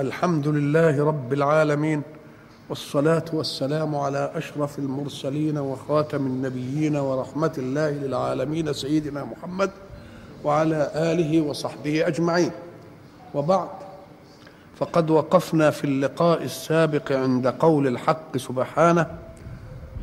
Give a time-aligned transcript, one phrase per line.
[0.00, 2.02] الحمد لله رب العالمين
[2.68, 9.70] والصلاة والسلام على أشرف المرسلين وخاتم النبيين ورحمة الله للعالمين سيدنا محمد
[10.44, 12.50] وعلى آله وصحبه أجمعين.
[13.34, 13.68] وبعد
[14.76, 19.06] فقد وقفنا في اللقاء السابق عند قول الحق سبحانه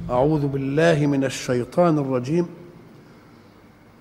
[0.10, 2.48] أعوذ بالله من الشيطان الرجيم.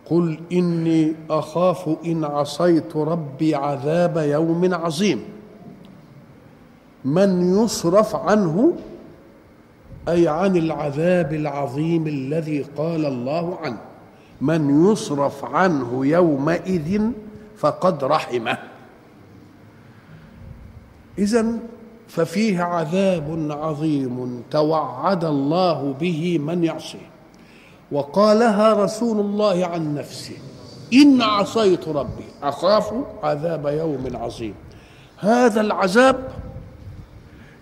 [0.06, 5.35] قل إني أخاف إن عصيت ربي عذاب يوم عظيم.
[7.04, 8.72] من يصرف عنه
[10.08, 13.78] أي عن العذاب العظيم الذي قال الله عنه.
[14.40, 17.10] من يصرف عنه يومئذ
[17.56, 18.58] فقد رحمه.
[21.18, 21.46] إذا
[22.08, 27.10] ففيه عذاب عظيم توعد الله به من يعصيه.
[27.92, 30.36] وقالها رسول الله عن نفسه
[30.92, 34.54] إن عصيت ربي أخاف عذاب يوم عظيم.
[35.18, 36.28] هذا العذاب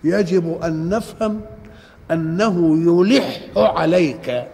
[0.04, 1.40] يجب أن نفهم
[2.10, 4.48] أنه يلح عليك.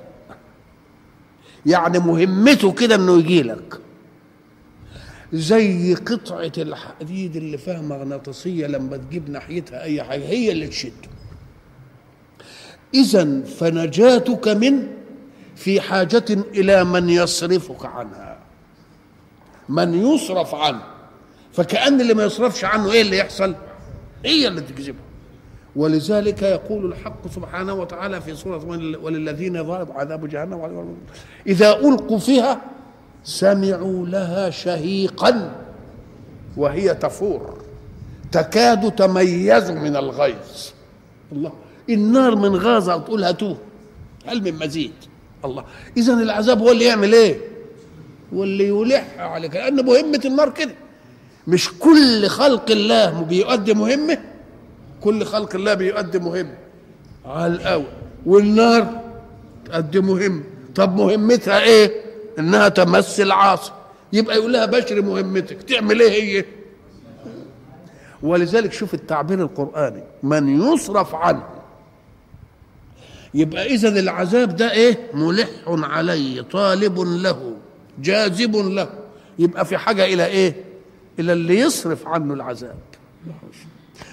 [1.67, 3.81] يعني مهمته كده أنه يجي لك.
[5.33, 11.09] زي قطعة الحديد اللي فيها مغناطيسية لما تجيب ناحيتها أي حاجة هي اللي تشده
[12.95, 14.89] إذا فنجاتك منه
[15.57, 18.39] في حاجة إلى من يصرفك عنها.
[19.69, 20.83] من يصرف عنه.
[21.53, 23.55] فكأن اللي ما يصرفش عنه إيه اللي يحصل؟
[24.25, 24.99] هي اللي تجذبه.
[25.77, 28.65] ولذلك يقول الحق سبحانه وتعالى في سورة
[29.03, 30.97] وللذين ظلموا عذاب جهنم
[31.47, 32.61] إذا ألقوا فيها
[33.25, 35.53] سمعوا لها شهيقا
[36.57, 37.59] وهي تفور.
[38.33, 40.69] تكاد تميز من الغيظ.
[41.33, 41.53] الله.
[41.91, 43.57] النار من غازة تقول هاتوه.
[44.27, 44.93] هل من مزيد؟
[45.45, 45.65] الله.
[45.97, 47.41] اذا العذاب هو اللي يعمل إيه؟
[48.33, 49.55] واللي يلح عليك.
[49.55, 50.75] لأن مهمة النار كده.
[51.47, 54.19] مش كل خلق الله بيؤدي مهمة
[55.01, 56.57] كل خلق الله بيؤدي مهمه
[57.25, 57.85] على الأول.
[58.27, 59.01] والنار
[59.65, 60.43] تؤدي مهمه
[60.75, 61.93] طب مهمتها إيه؟
[62.39, 63.73] إنها تمس العاصي.
[64.13, 65.63] يبقى يقول لها بشر مهمتك.
[65.63, 66.45] تعمل إيه هي؟
[68.23, 70.03] ولذلك شوف التعبير القرآني.
[70.23, 71.45] من يصرف عنه.
[73.35, 77.57] يبقى إذا العذاب ده إيه؟ ملح عليه طالب له
[77.99, 78.89] جاذب له.
[79.39, 80.65] يبقى في حاجة إلى إيه؟
[81.19, 82.77] إلى اللي يصرف عنه العذاب.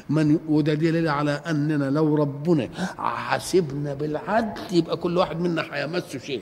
[0.10, 6.42] من وده دليل على أننا لو ربنا حاسبنا بالعدل يبقى كل واحد منا هيمس شيء.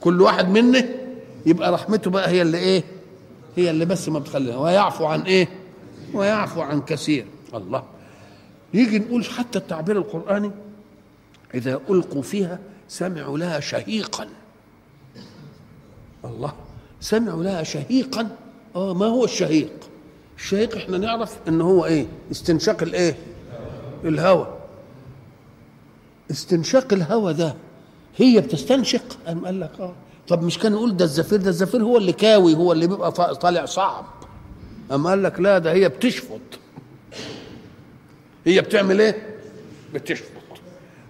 [0.00, 0.84] كل واحد منا
[1.46, 2.84] يبقى رحمته بقى هي اللي إيه؟
[3.56, 4.56] هي اللي بس ما بتخليها.
[4.56, 5.48] ويعفو عن إيه؟
[6.14, 7.26] ويعفو عن كثير.
[7.54, 7.82] الله.
[8.74, 10.50] يجي نقول حتى التعبير القرآني
[11.54, 14.28] إذا ألقوا فيها سمعوا لها شهيقا.
[16.24, 16.52] الله.
[17.00, 18.28] سمعوا لها شهيقا.
[18.76, 19.72] آه ما هو الشهيق؟
[20.38, 23.14] الشهيق إحنا نعرف إن هو إيه؟ استنشاق الإيه؟
[24.04, 24.58] الهواء
[26.30, 27.54] استنشاق الهواء ده
[28.16, 29.92] هي بتستنشق؟ قال لك آه.
[30.28, 33.64] طب مش كان يقول ده الزفير؟ ده الزفير هو اللي كاوي هو اللي بيبقى طالع
[33.64, 34.04] صعب.
[34.90, 36.40] قام قال لك لا ده هي بتشفط.
[38.46, 39.26] هي بتعمل إيه؟
[39.94, 40.30] بتشفط.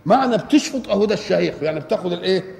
[0.06, 2.54] معنى بتشفط أهو ده الشهيق يعني بتاخد الإيه؟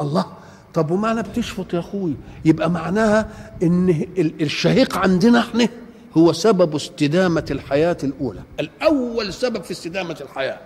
[0.00, 0.26] الله.
[0.74, 2.14] طب ومعنى بتشفط يا أخوي؟
[2.44, 3.30] يبقى معناها
[3.62, 4.06] إن
[4.40, 5.68] الشهيق عندنا إحنا
[6.16, 8.40] هو سبب استدامة الحياة الأولى.
[8.60, 10.58] الأول سبب في استدامة الحياة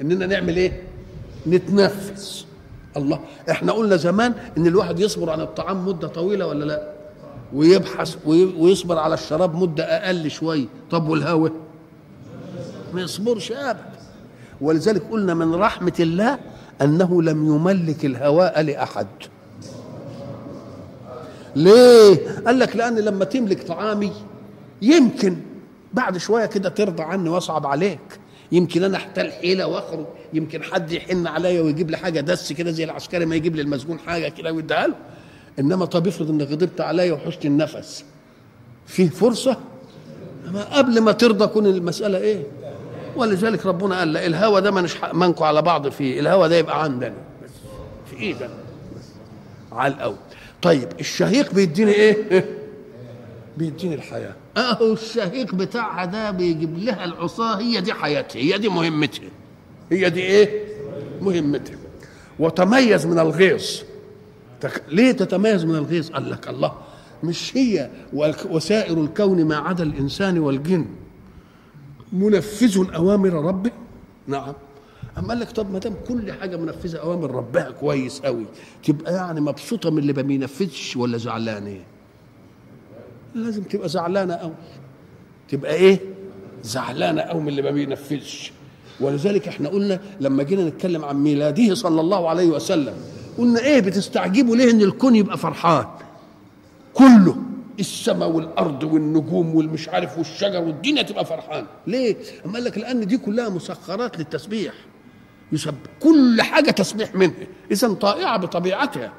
[0.00, 0.82] إننا نعمل إيه؟
[1.46, 2.46] نتنفس.
[2.96, 3.20] الله
[3.50, 6.90] إحنا قلنا زمان إن الواحد يصبر عن الطعام مدة طويلة ولا لأ؟
[7.54, 11.52] ويبحث ويصبر على الشراب مدة أقل شوية طب والهوى
[12.94, 13.84] ما يصبرش أبدا.
[14.60, 16.38] ولذلك قلنا من رحمة الله
[16.82, 19.06] أنه لم يملك الهواء لأحد.
[21.56, 24.12] ليه؟ قال لك لأن لما تملك طعامي
[24.82, 25.36] يمكن
[25.92, 27.98] بعد شوية كده ترضى عني وأصعب عليك.
[28.52, 30.06] يمكن أنا أحتال حيلة وأخرج.
[30.32, 33.98] يمكن حد يحن عليا ويجيب لي حاجة دس كده زي العسكري ما يجيب لي المسجون
[33.98, 34.94] حاجة كده ويديها له.
[35.58, 38.04] إنما طب افرض إنك غضبت عليا وحشت النفس.
[38.86, 39.56] فيه فرصة؟
[40.48, 42.42] أما قبل ما ترضى كون المسألة إيه؟
[43.16, 46.20] ولذلك ربنا قال لا الهوى ده مش منكم على بعض فيه.
[46.20, 47.14] الهوى ده يبقى عندنا.
[48.10, 48.48] في ايدنا
[49.72, 50.16] على الأول.
[50.62, 52.44] طيب الشهيق بيديني إيه؟
[53.58, 54.34] بيديني الحياة.
[54.56, 59.28] أهو الشهيق بتاعها ده بيجيب لها العصاه هي دي حياتها هي دي مهمتها
[59.92, 60.64] هي دي إيه؟
[61.20, 61.76] مهمتها
[62.38, 63.64] وتميز من الغيظ.
[64.88, 66.72] ليه تتميز من الغيظ؟ قال لك الله
[67.24, 67.90] مش هي
[68.50, 70.86] وسائر الكون ما عدا الإنسان والجن.
[72.12, 73.70] منفذ أوامر ربه؟
[74.26, 74.52] نعم.
[75.18, 78.44] أما قال لك طب ما دام كل حاجة منفذة أوامر ربها كويس قوي
[78.84, 81.76] تبقى يعني مبسوطة من اللي ما بينفذش ولا زعلانه
[83.34, 84.52] لازم تبقى زعلانة قوي.
[85.48, 86.00] تبقى إيه؟
[86.62, 88.52] زعلانة قوي من اللي ما بينفذش.
[89.00, 92.94] ولذلك إحنا قلنا لما جينا نتكلم عن ميلاده صلى الله عليه وسلم
[93.38, 95.86] قلنا إيه بتستعجبوا ليه إن الكون يبقى فرحان؟
[96.94, 97.36] كله
[97.80, 101.66] السماء والأرض والنجوم والمش عارف والشجر والدنيا تبقى فرحان.
[101.86, 102.16] ليه؟
[102.46, 104.74] أما قال لك لأن دي كلها مسخرات للتسبيح.
[105.52, 107.34] يسبح كل حاجة تسبيح منها
[107.70, 109.12] اذا طائعة بطبيعتها.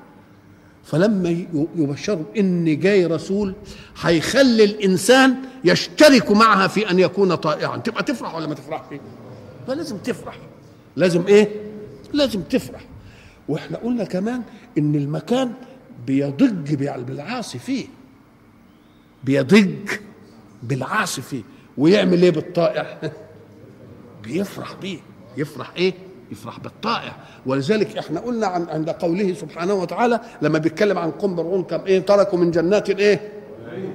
[0.83, 1.45] فلما
[1.75, 3.54] يبشروا إن جاي رسول
[4.01, 7.78] هيخلي الإنسان يشترك معها في أن يكون طائعا.
[7.78, 8.95] تبقى تفرح ولا ما تفرحش؟
[9.68, 10.38] فلازم تفرح.
[10.95, 11.50] لازم إيه؟
[12.13, 12.81] لازم تفرح.
[13.48, 14.42] وإحنا قلنا كمان
[14.78, 15.54] إن المكان
[16.07, 17.86] بيضج بالعاصي فيه.
[19.24, 19.89] بيضج
[20.63, 21.44] بالعاصي فيه.
[21.78, 23.01] ويعمل إيه بالطائع؟
[24.24, 25.00] بيفرح بيه.
[25.38, 25.94] يفرح إيه؟
[26.31, 27.16] يفرح بالطائع.
[27.45, 32.00] ولذلك إحنا قلنا عن عند قوله سبحانه وتعالى لما بيتكلم عن قوم فرعون كم إيه
[32.00, 33.31] تركوا من جنات إيه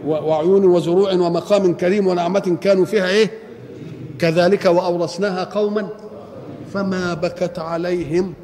[0.07, 3.31] وعيون وزروع ومقام كريم ونعمة كانوا فيها إيه؟
[4.19, 5.89] كذلك وأورثناها قوما
[6.73, 8.35] فما بكت عليهم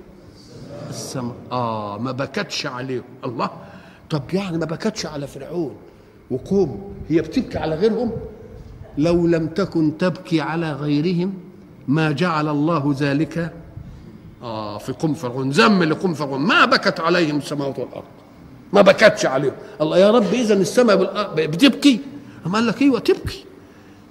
[0.91, 1.35] السماء.
[1.53, 3.03] آه ما بكتش عليهم.
[3.25, 3.50] الله.
[4.11, 5.75] طب يعني ما بكتش على فرعون.
[6.31, 8.12] وقوم هي بتبكي على غيرهم؟
[8.99, 11.35] لو لم تكن تبكي على غيرهم
[11.89, 13.53] ما جعل الله ذلك
[14.43, 15.50] آه في قوم فرعون.
[15.50, 16.41] ذم لقوم فرعون.
[16.41, 18.05] ما بكت عليهم السماوات والأرض.
[18.73, 19.53] ما بكتش عليهم.
[19.81, 20.97] الله يا رب اذا السماء
[21.35, 22.00] بتبكي.
[22.47, 23.44] أما قال لك أيوه تبكي.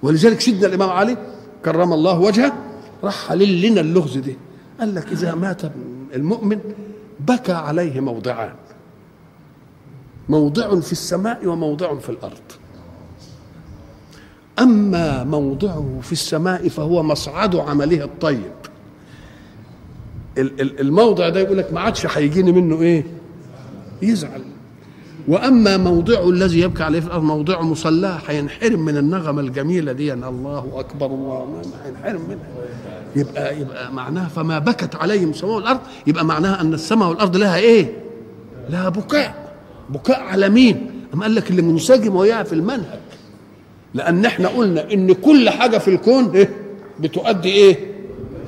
[0.02, 1.16] ولذلك سيدنا الإمام علي
[1.64, 2.52] كرم الله وجهه
[3.04, 4.36] راح حلل لنا اللغز دي.
[4.80, 5.62] قال لك إذا مات
[6.14, 6.60] المؤمن
[7.20, 8.54] بكى عليه موضعان.
[10.28, 12.46] موضع في السماء وموضع في الأرض.
[14.58, 18.52] أما موضعه في السماء فهو مصعد عمله الطيب.
[20.38, 23.04] الموضع ده يقول لك ما عادش هيجيني منه إيه
[24.02, 24.42] يزعل
[25.28, 30.24] وأما موضعه الذي يبكي عليه في الأرض موضع مصلاه هينحرم من النغمة الجميلة دي أن
[30.24, 32.46] الله أكبر الله هينحرم منها
[33.16, 37.92] يبقى يبقى معناها فما بكت عليهم السماء والارض يبقى معناها أن السماء والأرض لها إيه؟
[38.70, 39.54] لها بكاء
[39.90, 42.98] بكاء على مين؟ أما قال لك اللي منسجم وياه في المنهج
[43.94, 46.50] لأن إحنا قلنا إن كل حاجة في الكون إيه؟
[47.00, 47.91] بتؤدي إيه؟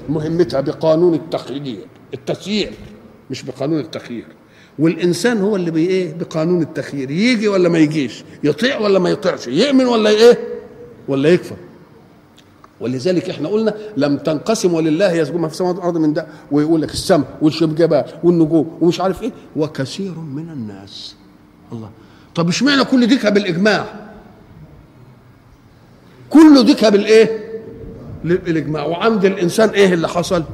[0.09, 2.73] مهمتها بقانون التخيير التسيير
[3.31, 4.27] مش بقانون التخيير.
[4.79, 7.11] والإنسان هو اللي بي إيه؟ بقانون التخيير.
[7.11, 10.39] يجي ولا ما يجيش؟ يطيع ولا ما يطيعش؟ يؤمن ولا إيه؟
[11.09, 11.57] ولا يكفر.
[12.81, 16.93] ولذلك إحنا قلنا لم تنقسم ولله يسجد ما في السماوات والأرض من ده ويقول لك
[16.93, 19.33] السماء والجبال والنجوم ومش عارف إيه.
[19.57, 21.15] وكثير من الناس.
[21.73, 21.91] الله.
[22.35, 23.87] طب اشمعنى كل ديكها بالاجماع
[26.31, 27.44] كله ديكها بالايه
[28.25, 30.45] بالاجماع وعند الإنسان إيه اللي حصل؟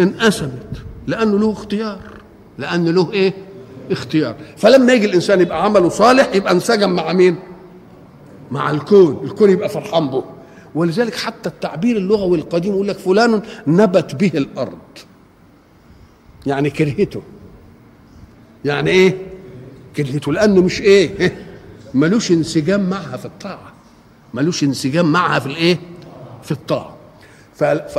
[0.00, 0.66] انقسمت.
[1.06, 2.00] لأنه له اختيار.
[2.58, 3.34] لأن له إيه؟
[3.90, 4.34] اختيار.
[4.56, 7.36] فلما يجي الإنسان يبقى عمله صالح يبقى انسجم مع مين؟
[8.50, 9.20] مع الكون.
[9.24, 10.24] الكون يبقى فرحان به.
[10.74, 14.78] ولذلك حتى التعبير اللغوي القديم يقول لك فلان نبت به الأرض.
[16.46, 17.22] يعني كرهته.
[18.64, 19.16] يعني إيه؟
[19.96, 20.32] كرهته.
[20.32, 21.36] لأنه مش إيه؟
[21.94, 23.72] ملوش انسجام معها في الطاعة.
[24.34, 25.78] ملوش انسجام معها في الإيه؟
[26.44, 26.96] في الطاعة.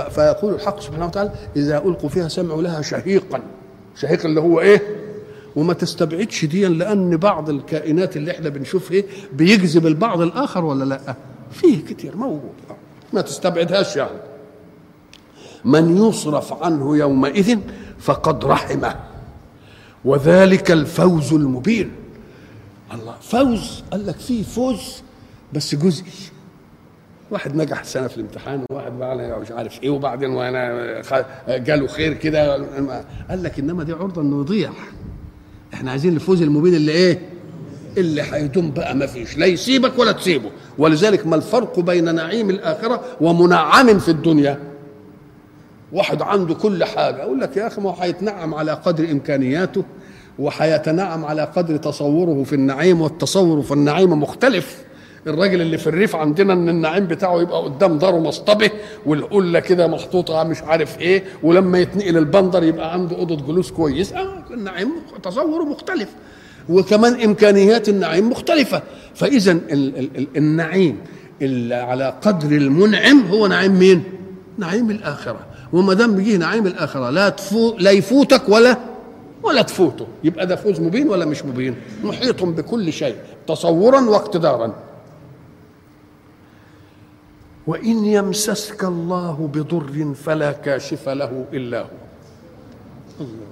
[0.10, 3.42] فيقول الحق سبحانه وتعالى إذا ألقوا فيها سمعوا لها شهيقا.
[3.96, 4.82] شهيق اللي هو إيه؟
[5.56, 11.16] وما تستبعدش دي لأن بعض الكائنات اللي إحنا بنشوفها بيجذب البعض الآخر ولا لأ؟
[11.52, 12.52] فيه كتير موجود.
[13.14, 14.20] ما تستبعدهاش يعني
[15.66, 17.60] من يصرف عنه يومئذ
[18.00, 18.96] فقد رحمه.
[20.06, 21.92] وذلك الفوز المبين.
[22.94, 25.04] الله فوز قال لك فيه فوز
[25.54, 26.12] بس جزئي.
[27.32, 31.02] واحد نجح سنة في الامتحان وواحد بقى مش عارف إيه وبعدين وأنا
[31.48, 32.54] جاله خير كده.
[33.30, 34.70] قال لك إنما دي عرضة إنه يضيع.
[35.74, 37.20] إحنا عايزين الفوز المبين اللي إيه؟
[37.98, 40.50] اللي هيدوم بقى ما فيش لا يسيبك ولا تسيبه.
[40.78, 44.60] ولذلك ما الفرق بين نعيم الآخرة ومنعم في الدنيا؟
[45.92, 47.24] واحد عنده كل حاجة.
[47.24, 49.84] أقول لك يا أخي ما هو هيتنعم على قدر إمكانياته
[50.40, 54.86] وهيتنعم على قدر تصوره في النعيم والتصور في النعيم مختلف.
[55.28, 58.70] الراجل اللي في الريف عندنا إن النعيم بتاعه يبقى قدام داره مصطبه
[59.06, 64.14] والقلة كده محطوطة مش عارف إيه ولما يتنقل البندر يبقى عنده أوضة جلوس كويس.
[64.14, 64.90] آه النعيم
[65.24, 66.10] تصوره مختلف.
[66.70, 68.82] وكمان إمكانيات النعيم مختلفة.
[69.16, 70.98] فإذا ال- ال- ال- النعيم
[71.42, 74.04] اللي على قدر المنعم هو نعيم مين؟
[74.58, 75.40] نعيم الآخرة.
[75.74, 78.78] وما دام بيجي نعيم الآخرة لا تفو لا يفوتك ولا
[79.44, 80.08] ولا تفوته.
[80.24, 83.16] يبقى ده فوز مبين ولا مش مبين؟ محيط بكل شيء
[83.48, 84.74] تصورا واقتدارا.
[87.68, 91.86] وإن يمسسك الله بضر فلا كاشف له إلا هو.
[93.20, 93.48] الله.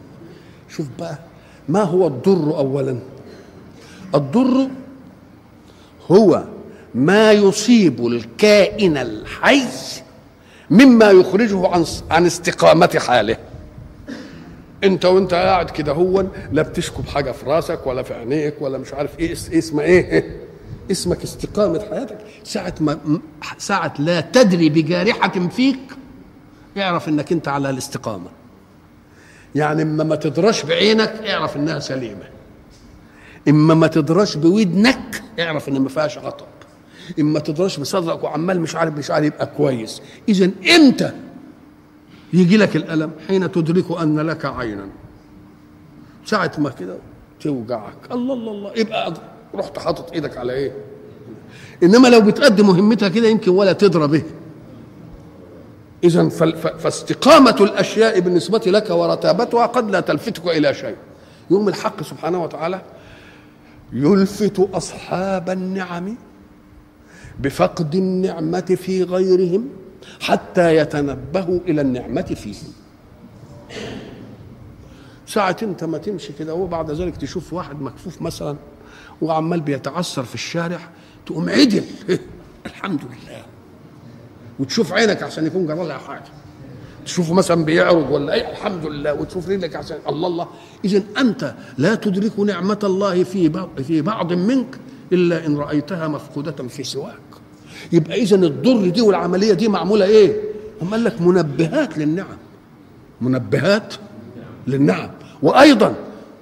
[0.70, 1.18] شوف بقى
[1.70, 3.00] ما هو الضر أولا؟
[4.16, 4.68] الضر
[6.12, 6.44] هو
[6.96, 9.62] ما يصيب الكائن الحي
[10.70, 13.38] مما يخرجه عن عن استقامة حاله.
[14.84, 18.94] أنت وأنت قاعد كده هو لا بتشكب حاجة في راسك ولا في عينيك ولا مش
[18.94, 20.38] عارف إيه اس- اسمها إيه.
[20.92, 22.18] اسمك استقامة حياتك.
[22.44, 23.00] ساعة ما
[23.58, 25.80] ساعة لا تدري بجارحة فيك
[26.78, 28.30] اعرف إنك أنت على الاستقامة.
[29.56, 32.30] يعني إما ما تدرش بعينك اعرف إنها سليمة.
[33.48, 36.46] إما ما تدرش بودنك اعرف إن ما فيهاش عطب.
[37.20, 40.02] إما تدرش بصدرك وعمال مش عارف مش عارف يبقى كويس.
[40.30, 41.12] اذا إمتى
[42.34, 44.88] يجي لك الألم؟ حين تدرك أن لك عينا.
[46.26, 46.98] ساعة ما كده
[47.42, 48.12] توجعك.
[48.12, 48.72] الله الله الله.
[48.76, 49.14] يبقى
[49.56, 50.72] رحت حاطط إيدك على إيه؟
[51.84, 54.24] انما لو بتقدم مهمتها كده يمكن ولا تدرى به.
[56.04, 56.30] اذا
[56.80, 60.96] فاستقامة الأشياء بالنسبة لك ورتابتها قد لا تلفتك إلى شيء.
[61.52, 62.82] يوم الحق سبحانه وتعالى
[63.94, 66.16] يلفت أصحاب النعم
[67.40, 69.70] بفقد النعمة في غيرهم
[70.20, 72.74] حتى يتنبهوا إلى النعمة فيهم.
[75.28, 78.56] ساعة انت ما تمشي كده وبعد ذلك تشوف واحد مكفوف مثلا
[79.22, 80.80] وعمال بيتعثر في الشارع
[81.26, 81.84] تقوم عدل.
[82.66, 83.44] الحمد لله.
[84.60, 86.24] وتشوف عينك عشان يكون جرى لها حاجة.
[87.06, 89.14] تشوفه مثلا بيعرج ولا أي الحمد لله.
[89.14, 90.48] وتشوف رجلك عشان الله الله.
[90.86, 94.78] اذا أنت لا تدرك نعمة الله في بعض في بعض منك
[95.12, 97.20] إلا إن رأيتها مفقودة في سواك.
[97.92, 100.42] يبقى اذا الضر دي والعملية دي معمولة إيه؟
[100.82, 102.38] هم قال لك منبهات للنعم.
[103.22, 103.94] منبهات
[104.68, 105.10] للنعم.
[105.42, 105.96] وأيضا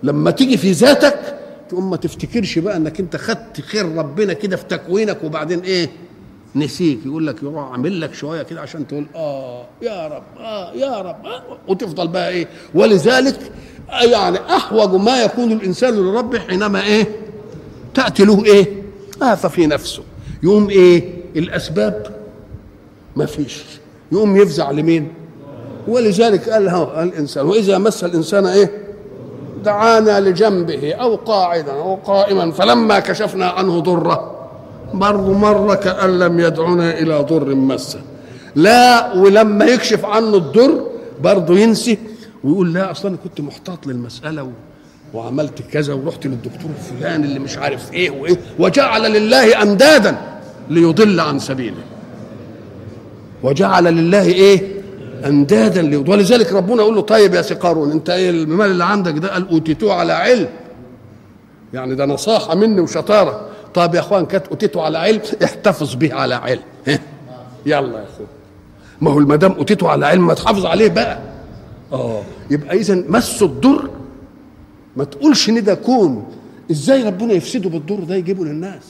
[0.03, 1.41] لما تيجي في ذاتك
[1.72, 5.90] تقوم ما تفتكرش بقى إنك أنت خدت خير ربنا كده في تكوينك وبعدين إيه؟
[6.56, 7.00] نسيك.
[7.06, 11.25] يقول لك يروح عامل لك شوية كده عشان تقول آه يا رب آه يا رب
[11.25, 13.40] آه وتفضل بقى إيه؟ ولذلك
[13.90, 17.08] آه يعني أحوج ما يكون الإنسان لربه حينما إيه؟
[17.94, 18.84] تأتي له إيه؟
[19.22, 20.04] آفة في نفسه.
[20.44, 22.16] يقوم إيه؟ الأسباب
[23.16, 23.63] ما فيش.
[24.12, 25.08] يقوم يفزع لمين؟
[25.88, 26.68] ولذلك قال
[27.04, 28.81] الإنسان وإذا مس الإنسان إيه؟
[29.63, 34.38] دعانا لجنبه أو قاعدا أو قائما فلما كشفنا عنه ضره
[34.94, 38.00] برضه مرة كأن لم يدعنا إلى ضر مسه.
[38.56, 40.86] لا ولما يكشف عنه الضر
[41.24, 41.98] برضه ينسي
[42.44, 44.50] ويقول لا أصلا كنت محتاط للمسألة و...
[45.13, 50.18] وعملت كذا ورحت للدكتور فلان اللي مش عارف إيه وإيه وجعل لله أندادا
[50.70, 51.84] ليضل عن سبيله.
[53.44, 54.81] وجعل لله إيه؟
[55.25, 59.13] أندادا ليضل ولذلك ربنا يقول له طيب يا سي قارون أنت إيه المال اللي عندك
[59.18, 60.48] ده؟ قال اوتيتوه على علم.
[61.74, 63.48] يعني ده نصاحة مني وشطارة.
[63.74, 66.62] طب يا إخوان كانت اوتيته على علم احتفظ به على علم؟
[67.66, 68.28] يلا يا أخوان.
[69.01, 71.20] ما هو ما دام اوتيته على علم ما تحافظ عليه بقى.
[71.94, 72.22] آه.
[72.51, 73.90] يبقى اذا مس الضر.
[74.96, 76.25] ما تقولش إن ده كون.
[76.72, 78.82] إزاي ربنا يفسده بالضر ده يجيبه للناس؟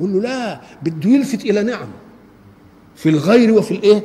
[0.00, 1.88] يقول له لا بده يلفت إلى نعم
[2.96, 4.02] في الغير وفي الإيه؟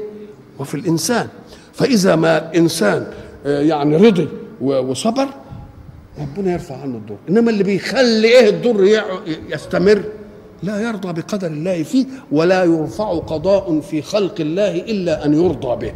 [0.59, 1.27] وفي الإنسان.
[1.73, 3.07] فإذا ما إنسان
[3.45, 4.27] آه، يعني رضي
[4.61, 5.27] وصبر
[6.19, 7.15] ربنا يرفع عنه الضر.
[7.29, 9.03] إنما اللي بيخلي إيه الضر
[9.49, 10.03] يستمر
[10.63, 15.93] لا يرضى بقدر الله فيه ولا يرفع قضاء في خلق الله إلا أن يرضى به.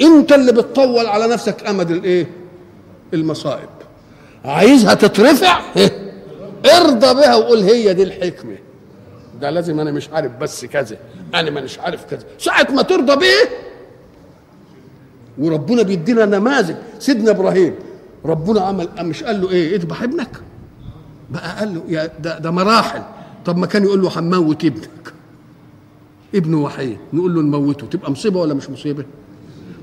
[0.00, 2.26] أنت اللي بتطول على نفسك أمد الإيه؟
[3.14, 3.68] المصائب.
[4.44, 6.12] عايزها تترفع؟ إيه؟
[6.76, 8.56] ارضى بها وقول هي دي الحكمة.
[9.40, 10.96] ده لازم أنا مش عارف بس كذا
[11.34, 12.22] أنا مش عارف كذا.
[12.38, 13.48] ساعة ما ترضى بيه
[15.38, 16.74] وربنا بيدينا نماذج.
[16.98, 17.74] سيدنا إبراهيم
[18.24, 20.40] ربنا عمل مش قال له إيه؟ اذبح ابنك.
[21.30, 23.02] بقى قال له يا ده, ده مراحل.
[23.44, 25.12] طب ما كان يقول له هنموت ابنك.
[26.34, 26.98] ابنه وحيد.
[27.12, 27.86] نقول له نموته.
[27.86, 29.04] تبقى مصيبة ولا مش مصيبة؟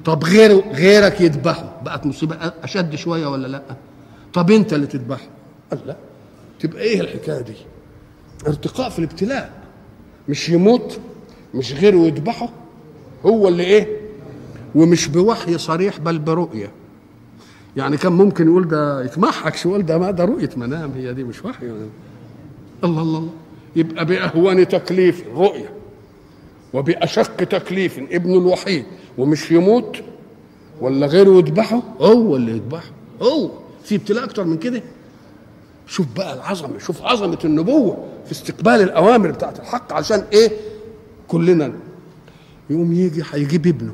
[0.06, 1.82] طب غيره غيرك يذبحه.
[1.86, 2.36] بقت مصيبة.
[2.64, 3.62] أشد شوية ولا لأ؟
[4.34, 5.28] طب أنت اللي تذبحه؟
[5.72, 5.96] قال لا.
[6.60, 7.54] تبقى إيه الحكاية دي؟
[8.48, 9.52] ارتقاء في الابتلاء.
[10.30, 11.00] مش يموت
[11.54, 12.50] مش غيره يذبحه.
[13.26, 14.01] هو اللي إيه؟
[14.76, 16.72] ومش بوحي صريح بل برؤية.
[17.78, 21.24] يعني كان ممكن يقول ده يتمحك شو يقول ده ما ده رؤية منام هي دي
[21.24, 21.66] مش وحي.
[21.66, 21.88] الله
[22.84, 23.30] الله الله.
[23.76, 25.72] يبقى باهون تكليف رؤية
[26.74, 28.86] وبأشق تكليف ابن الوحيد.
[29.18, 29.98] ومش يموت
[30.82, 32.92] ولا غيره يذبحه؟ هو اللي يذبحه.
[33.22, 33.50] هو.
[33.84, 34.82] في ابتلاء أكتر من كده.
[35.88, 40.52] شوف بقى العظمة شوف عظمة النبوة في استقبال الأوامر بتاعت الحق عشان إيه؟
[41.28, 41.74] كلنا
[42.70, 43.94] يقوم يجي هيجيب ابنه.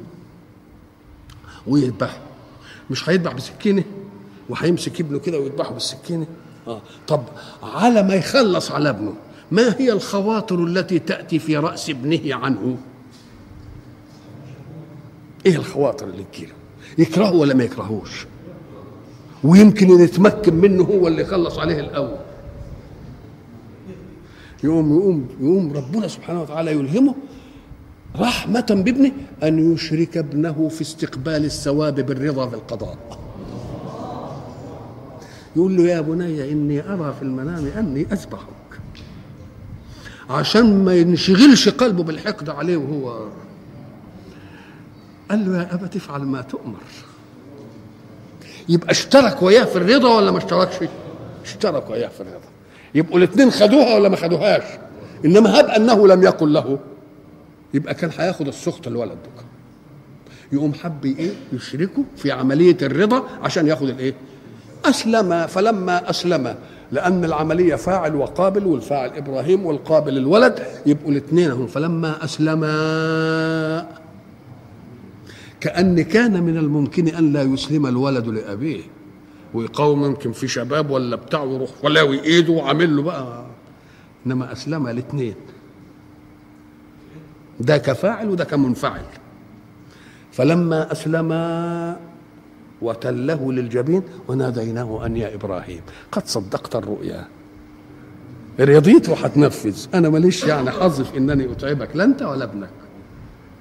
[1.67, 2.17] ويذبحه.
[2.89, 3.83] مش هيذبح بسكينة؟
[4.49, 6.27] وهيمسك ابنه كده ويذبحه بالسكينة؟
[6.67, 6.81] آه.
[7.07, 7.23] طب
[7.63, 9.13] على ما يخلص على ابنه
[9.51, 12.77] ما هي الخواطر التي تأتي في رأس ابنه عنه؟
[15.45, 16.53] إيه الخواطر اللي تجيله
[16.97, 18.25] يكرهه ولا ما يكرهوش؟
[19.43, 22.17] ويمكن يتمكن منه هو اللي يخلص عليه الأول.
[24.63, 27.15] يقوم يقوم يقوم ربنا سبحانه وتعالى يلهمه
[28.19, 29.11] رحمة بابنه
[29.43, 32.97] أن يشرك ابنه في استقبال الثواب بالرضا بالقضاء
[35.55, 38.47] يقول له يا بني إني أرى في المنام أني أذبحك
[40.29, 43.27] عشان ما ينشغلش قلبه بالحقد عليه وهو.
[45.29, 46.83] قال له يا أبا تفعل ما تؤمر.
[48.69, 50.75] يبقى اشترك وياه في الرضا ولا ما اشتركش؟
[51.45, 52.47] اشترك وياه في الرضا.
[52.95, 54.63] يبقوا الاثنين خدوها ولا ما خدوهاش؟
[55.25, 56.79] إنما هب أنه لم يقل له.
[57.73, 59.43] يبقى كان هياخد السخط الولد ده.
[60.51, 64.13] يقوم حب إيه؟ يشركه في عملية الرضا عشان ياخد الإيه؟
[64.85, 65.47] أسلم.
[65.47, 66.55] فلما أسلم
[66.91, 71.67] لأن العملية فاعل وقابل والفاعل إبراهيم والقابل الولد يبقوا الاثنين هم.
[71.67, 73.87] فلما اسلما
[75.59, 78.81] كأن كان من الممكن أن لا يسلم الولد لأبيه.
[79.53, 83.45] ويقاوم يمكن في شباب ولا بتاع ويروح ولاوي ايده وعامل له بقى.
[84.27, 85.35] إنما أسلم الاثنين.
[87.59, 89.01] ده كفاعل وده كمنفعل
[90.31, 91.97] فلما اسلما
[92.81, 97.27] وتله للجبين وناديناه أن يا إبراهيم قد صدقت الرؤيا.
[98.59, 102.69] رضيت وهتنفذ أنا ماليش يعني حظ في إنني أتعبك لا أنت ولا ابنك.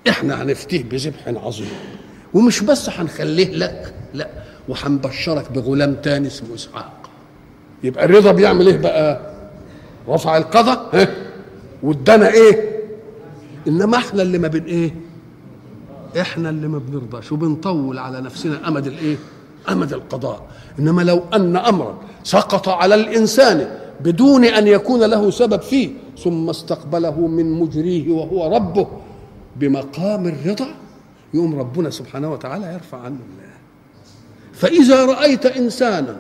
[0.09, 1.69] إحنا هنفتيه بذبح عظيم.
[2.35, 4.29] ومش بس هنخليه لك لا
[4.69, 7.11] وهنبشرك بغلام تاني اسمه إسحاق.
[7.85, 9.21] يبقى الرضا بيعمل إيه بقى؟
[10.09, 11.09] رفع القضاء
[11.83, 12.76] وادانا إيه؟
[13.69, 14.95] إنما إحنا اللي ما بن إيه؟
[16.21, 19.17] إحنا اللي ما بنرضاش وبنطول على نفسنا أمد الايه
[19.69, 20.43] أمد القضاء.
[20.79, 25.91] إنما لو أن امرا سقط على الإنسان بدون أن يكون له سبب فيه
[26.25, 28.87] ثم استقبله من مجريه وهو ربه
[29.57, 30.67] بمقام الرضا
[31.35, 33.47] يوم ربنا سبحانه وتعالى يرفع عنه الله.
[34.53, 36.17] فإذا رأيت إنسانا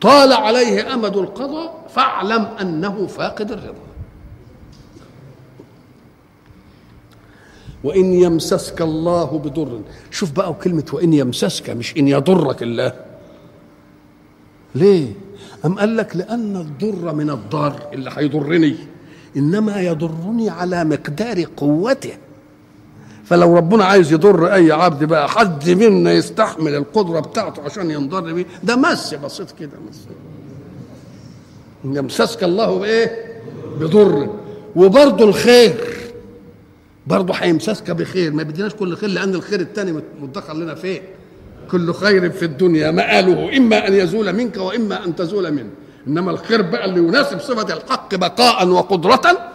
[0.00, 3.83] طال عليه أمد القضاء فاعلم أنه فاقد الرضا.
[7.84, 9.80] وإن يمسسك الله بضر.
[10.10, 12.92] شوف بقى كلمة وإن يمسسك مش إن يضرك الله.
[14.74, 15.12] ليه؟
[15.64, 18.76] أم قال لك لأن الضر من الضار اللي هيضرني
[19.36, 22.12] إنما يضرني على مقدار قوته.
[23.24, 28.46] فلو ربنا عايز يضر أي عبد بقى حد منا يستحمل القدرة بتاعته عشان ينضر بيه.
[28.62, 30.00] ده مس بسيط كده مس.
[31.84, 33.40] يمسسك الله بإيه؟
[33.80, 34.28] بضر.
[34.76, 35.93] وبرضه الخير.
[37.06, 38.32] برضه هيمسسك بخير.
[38.32, 41.02] ما بديناش كل خير لأن الخير الثاني مدخر لنا فين؟
[41.70, 42.90] كل خير في الدنيا.
[42.90, 45.70] مآله إما أن يزول منك وإما أن تزول منه.
[46.06, 49.50] إنما الخير بقى اللي يناسب صفة الحق بقاء وقدره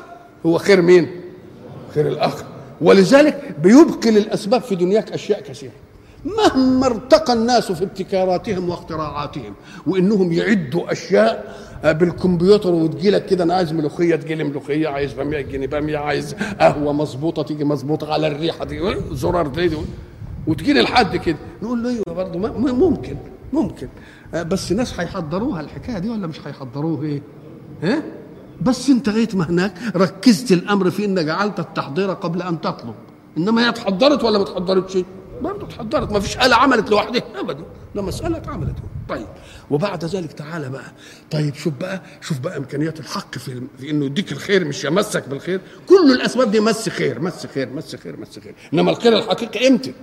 [0.45, 1.21] هو خير مين؟
[1.95, 2.45] خير الآخر.
[2.81, 5.71] ولذلك بيبقي للأسباب في دنياك أشياء كثيرة.
[6.25, 9.53] مهما ارتقى الناس في ابتكاراتهم واختراعاتهم
[9.87, 15.41] وإنهم يعدوا أشياء بالكمبيوتر وتجي لك كده أنا عايز ملوخية تجي لي ملوخية عايز بامية
[15.41, 19.71] تجيني بامية عايز قهوة مظبوطة تيجي مظبوطة على الريحة دي زرار دي
[20.47, 21.37] وتجي لي لحد كده.
[21.63, 22.39] نقول له أيوه برضه
[22.73, 23.15] ممكن
[23.53, 23.87] ممكن.
[24.33, 27.21] بس ناس هيحضروها الحكاية دي ولا مش هيحضروها إيه؟
[27.83, 28.03] ها؟
[28.61, 32.95] بس أنت لغايه ما هناك ركزت الأمر في ان جعلت التحضير قبل أن تطلب.
[33.37, 34.97] إنما هي اتحضرت ولا ما اتحضرتش؟
[35.41, 37.63] برضه اتحضرت ما فيش آلة عملت لوحدها ابدا
[37.95, 38.75] ده مسألة اتعملت.
[39.09, 39.27] طيب
[39.71, 40.91] وبعد ذلك تعالى بقى.
[41.31, 45.61] طيب شوف بقى شوف بقى إمكانيات الحق في, في إنه يديك الخير مش يمسك بالخير.
[45.89, 48.55] كل الأسباب دي مس خير مس خير مس خير مس خير.
[48.73, 49.93] إنما الخير الحقيقي إمتى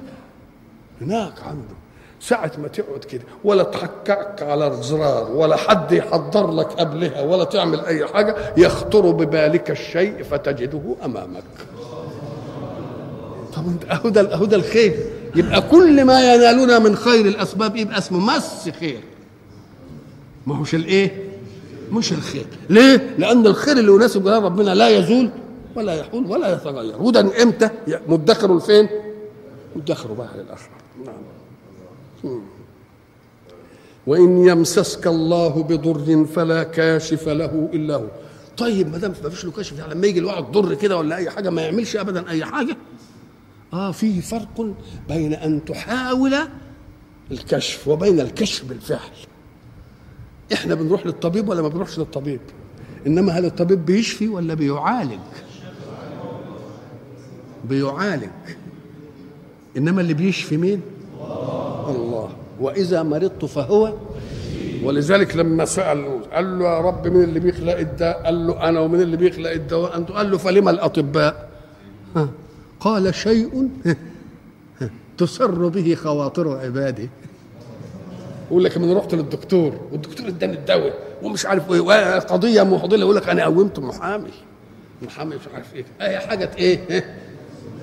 [1.01, 1.75] هناك عنده.
[2.21, 7.81] ساعة ما تقعد كده ولا تحكعك على الزرار ولا حد يحضر لك قبلها ولا تعمل
[7.81, 11.45] أي حاجة يخطر ببالك الشيء فتجده أمامك.
[13.55, 14.97] طب ده أهو ده الخير.
[15.37, 19.01] يبقى كل ما ينالنا من خير الأسباب يبقى اسمه مس خير.
[20.47, 21.25] ما هوش الإيه؟
[21.93, 22.47] مش الخير.
[22.71, 25.31] ليه؟ لأن الخير اللي يناسب جلال ربنا لا يزول
[25.75, 27.03] ولا يحول ولا يتغير.
[27.03, 27.71] وده إمتى؟
[28.09, 28.89] مدخر فين
[29.77, 30.71] مدخر بقى للاخره
[32.25, 32.41] نعم.
[34.07, 38.07] وإن يمسسك الله بضر فلا كاشف له إلا هو.
[38.57, 41.31] طيب ما دام ما فيش له كاشف يعني لما يجي الواحد ضر كده ولا أي
[41.31, 42.77] حاجة ما يعملش أبدا أي حاجة
[43.73, 44.75] آه في فرق
[45.09, 46.35] بين أن تحاول
[47.31, 49.11] الكشف وبين الكشف بالفعل.
[50.53, 52.41] إحنا بنروح للطبيب ولا ما بنروحش للطبيب؟
[53.07, 55.19] إنما هل الطبيب بيشفي ولا بيعالج؟
[57.69, 58.31] بيعالج.
[59.77, 60.81] إنما اللي بيشفي مين؟
[61.89, 62.29] الله.
[62.61, 63.95] وإذا مرضت فهو؟
[64.83, 69.01] ولذلك لما سأل قال له يا رب مين اللي بيخلق الداء؟ قال له أنا ومين
[69.01, 71.49] اللي بيخلق الدواء؟ انت قال له فلما الأطباء؟
[72.17, 72.29] ها.
[72.87, 73.69] قال شيء
[75.19, 77.09] تسر به خواطر عبادي
[78.51, 83.29] يقول لك أنا رحت للدكتور والدكتور اداني الدواء ومش عارف إيه قضية معضله يقول لك
[83.29, 84.31] أنا قومت محامي.
[85.03, 85.85] محامي مش عارف إيه.
[86.01, 87.05] أي حاجة إيه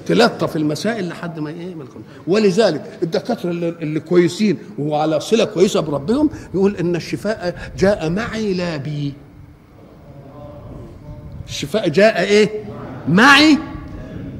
[0.06, 1.86] تلطف المسائل لحد ما إيه ما
[2.28, 9.14] ولذلك الدكاترة اللي كويسين وعلى صلة كويسة بربهم يقول إن الشفاء جاء معي لا بي.
[11.48, 12.50] الشفاء جاء إيه؟
[13.10, 13.58] معي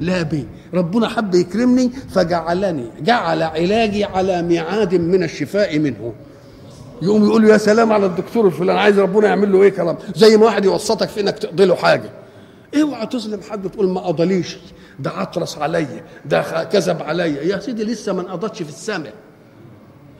[0.00, 0.46] لا بي.
[0.74, 6.12] ربنا حب يكرمني فجعلني جعل علاجي على ميعاد من الشفاء منه.
[7.02, 10.36] يقوم يقول له يا سلام على الدكتور الفلاني عايز ربنا يعمل له إيه كلام؟ زي
[10.36, 12.10] ما واحد يوسطك في إنك تقضي له حاجة.
[12.80, 14.56] اوعى تظلم حد وتقول ما قضليش
[14.98, 17.42] ده عطرس عليا ده كذب عليا.
[17.42, 19.14] يا سيدي لسه ما انقضتش في السماء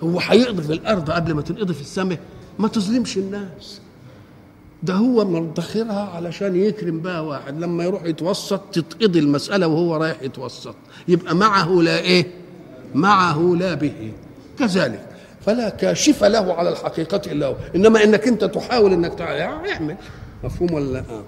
[0.03, 2.19] هو هيقضي في الأرض قبل ما تنقضي في السماء
[2.59, 3.81] ما تظلمش الناس.
[4.85, 7.61] ده هو مدخرها علشان يكرم بقى واحد.
[7.61, 10.75] لما يروح يتوسط تتقضي المسألة وهو رايح يتوسط.
[11.09, 12.27] يبقى معه لا إيه؟
[12.95, 14.13] معه لا به.
[14.59, 15.07] كذلك.
[15.47, 17.55] فلا كاشف له على الحقيقة إلا هو.
[17.75, 19.97] إنما إنك أنت تحاول إنك تعمل اعمل.
[20.45, 21.25] مفهوم ولا آه.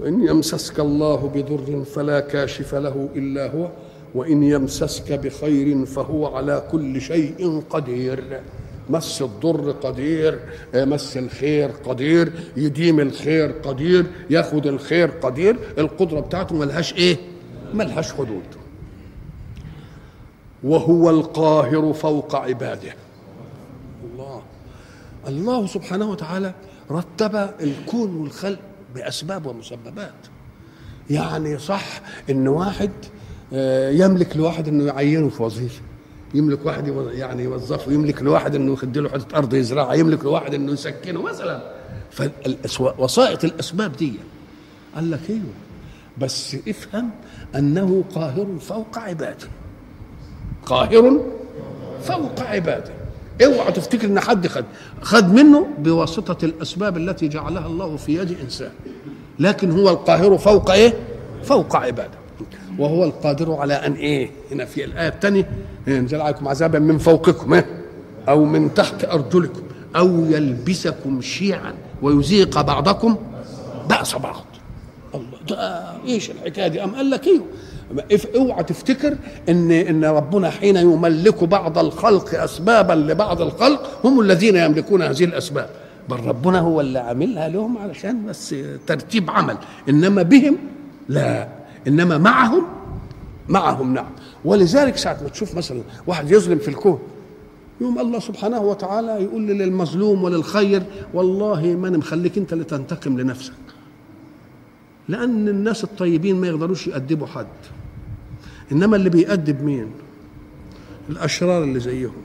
[0.00, 3.68] وإن يمسسك الله بضر فلا كاشف له إلا هو.
[4.14, 8.40] وإن يمسسك بخير فهو على كل شيء قدير.
[8.90, 10.40] مس الضر قدير
[10.74, 17.16] مس الخير قدير يديم الخير قدير ياخد الخير قدير القدرة بتاعته ملهاش إيه؟
[17.74, 18.42] ملهاش حدود.
[20.62, 22.94] وهو القاهر فوق عباده.
[24.04, 24.42] الله.
[25.28, 26.54] الله سبحانه وتعالى
[26.90, 28.58] رتب الكون والخلق
[28.94, 30.14] بأسباب ومسببات.
[31.10, 32.00] يعني صح
[32.30, 32.90] إن واحد
[33.92, 35.80] يملك لواحد إنه يعينه في وظيفة.
[36.34, 40.72] يملك واحد يعني يوظفه يملك لواحد إنه يخدي له حتة أرض يزرعها يملك لواحد إنه
[40.72, 41.72] يسكنه مثلا.
[42.68, 44.12] فوسائط الأسباب دي.
[44.94, 45.40] قال لك أيوه.
[46.18, 47.10] بس افهم
[47.54, 49.48] أنه قاهر فوق عباده.
[50.66, 51.20] قاهر
[52.02, 52.92] فوق عباده.
[53.44, 54.64] اوعى تفتكر إن حد خد
[55.02, 58.72] خد منه بواسطة الأسباب التي جعلها الله في يد إنسان.
[59.38, 60.94] لكن هو القاهر فوق إيه؟
[61.44, 62.19] فوق عباده.
[62.80, 65.50] وهو القادر على أن إيه؟ هنا في الآية الثانية
[65.86, 67.66] ينزل عليكم عذابا من فوقكم إيه؟
[68.28, 69.62] أو من تحت أرجلكم
[69.96, 73.16] أو يلبسكم شيعا ويزيق بعضكم
[73.88, 74.44] بأس بعض.
[75.14, 77.44] الله ده إيش الحكاية دي؟ أم قال لك أيوه
[78.36, 79.16] أوعى تفتكر
[79.48, 85.70] إن إن ربنا حين يملك بعض الخلق اسبابا لبعض الخلق هم الذين يملكون هذه الأسباب.
[86.08, 88.54] بل ربنا هو اللي عاملها لهم علشان بس
[88.86, 89.56] ترتيب عمل.
[89.88, 90.56] إنما بهم
[91.08, 91.59] لا.
[91.88, 92.62] إنما معهم
[93.48, 94.10] معهم نعم.
[94.44, 96.98] ولذلك ساعة ما تشوف مثلا واحد يظلم في الكون
[97.80, 100.82] يوم الله سبحانه وتعالى يقول للمظلوم وللخير
[101.14, 103.52] والله ما أنا مخليك أنت اللي تنتقم لنفسك.
[105.08, 107.46] لأن الناس الطيبين ما يقدروش يأدبوا حد.
[108.72, 109.86] إنما اللي بيأدب مين؟
[111.08, 112.22] الأشرار اللي زيهم.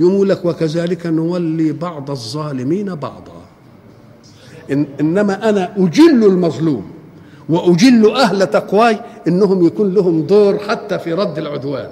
[0.00, 3.42] يقول لك وكذلك نولي بعض الظالمين بعضا.
[4.70, 6.90] إن إنما أنا أجل المظلوم.
[7.50, 11.90] وأجل أهل تقواي إنهم يكون لهم دور حتى في رد العدوان.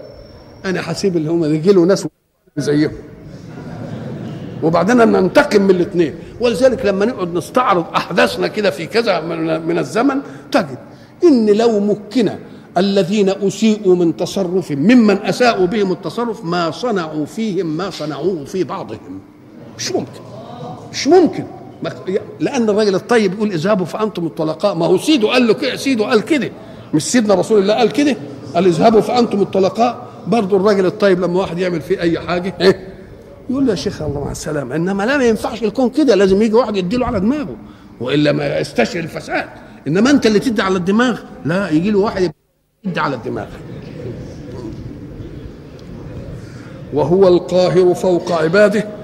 [0.65, 2.07] أنا حسيب اللي هم يجي له ناس
[2.57, 2.93] زيهم.
[4.63, 6.15] وبعدين ننتقم من الاثنين.
[6.41, 9.21] ولذلك لما نقعد نستعرض أحداثنا كده في كذا
[9.59, 10.21] من الزمن
[10.53, 10.79] تجد
[11.25, 12.31] إن لو مكن
[12.79, 19.21] الذين أسيئوا من تصرف ممن أساءوا بهم التصرف ما صنعوا فيهم ما صنعوه في بعضهم.
[19.79, 20.21] مش ممكن.
[20.93, 21.45] مش ممكن.
[22.41, 24.75] لأن الراجل الطيب يقول إذهبوا فأنتم الطلقاء.
[24.75, 26.51] ما هو سيده قال له كده سيده قال كده.
[26.95, 28.17] مش سيدنا رسول الله قال كده؟
[28.55, 30.09] قال إذهبوا فأنتم الطلقاء.
[30.27, 32.89] برضه الراجل الطيب لما واحد يعمل فيه أي حاجة إيه؟
[33.51, 36.15] يقول له يا شيخ الله مع السلامة إنما لا ما ينفعش الكون كده.
[36.15, 37.57] لازم يجي واحد يديله على دماغه
[38.01, 39.49] وإلا ما يستشعر الفساد.
[39.89, 41.21] إنما أنت اللي تدي على الدماغ.
[41.45, 42.33] لا يجي له واحد
[42.85, 43.47] يدي على الدماغ.
[46.95, 48.98] وهو القاهر فوق عباده.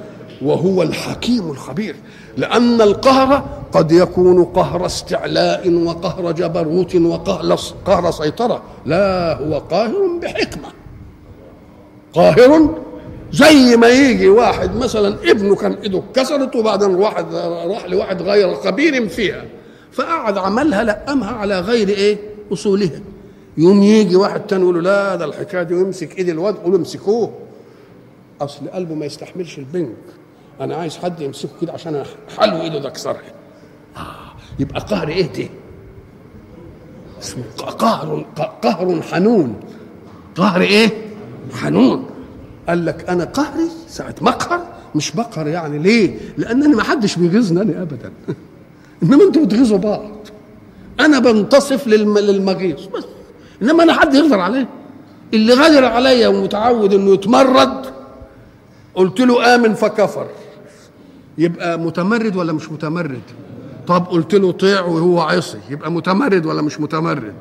[0.44, 1.96] وهو الحكيم الخبير
[2.37, 8.62] لأن القهر قد يكون قهر استعلاء وقهر جبروت وقهر قهر سيطرة.
[8.87, 10.68] لا هو قاهر بحكمة.
[12.12, 12.78] قاهر
[13.33, 19.09] زي ما يجي واحد مثلا ابنه كان إيده اتكسرت وبعدين واحد راح لواحد غير خبير
[19.09, 19.44] فيها
[19.92, 22.18] فقعد عملها لقمها على غير إيه؟
[22.52, 23.00] أصولها.
[23.59, 27.33] يوم يجي واحد تاني يقول له لا ده الحكاية دي ويمسك إيد الواد يقول امسكوه.
[28.40, 29.96] أصل قلبه ما يستحملش البنك.
[30.61, 32.03] أنا عايز حد يمسكه كده عشان
[32.38, 33.23] حلو إيده ده اكسرها
[33.97, 34.01] آه
[34.59, 35.49] يبقى قهر إيه ده
[37.23, 37.45] اسمه
[37.79, 38.27] قهر
[38.62, 39.55] قهر حنون.
[40.37, 40.90] قهر إيه؟
[41.53, 42.07] حنون.
[42.69, 44.61] قال لك أنا قهري ساعة مقهر
[44.95, 48.12] مش بقهر يعني ليه؟ لانني ما حدش بيغيظني أنا ابدا.
[49.03, 50.11] إنما أنتوا بتغيظوا بعض.
[51.01, 52.19] أنا بنتصف للم...
[52.19, 53.05] للمغيظ بس.
[53.62, 54.69] إنما أنا حد يقدر عليه.
[55.35, 57.87] اللي غدر عليا ومتعود إنه يتمرد
[58.95, 60.27] قلت له آمن فكفر.
[61.38, 63.23] يبقى متمرد ولا مش متمرد؟
[63.87, 67.35] طب قلت له طيع وهو عصي يبقى متمرد ولا مش متمرد؟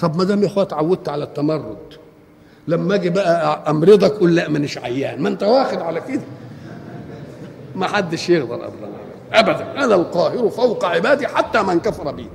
[0.00, 1.76] طب ما دام يا اخويا اتعودت على التمرد
[2.68, 5.22] لما أجي بقى امرضك قول لا مانيش عيان.
[5.22, 6.20] ما انت واخد على كده.
[7.76, 8.88] ما حدش يقدر ابدا.
[9.32, 9.84] ابدا.
[9.84, 12.26] أنا القاهر فوق عبادي حتى من كفر بي.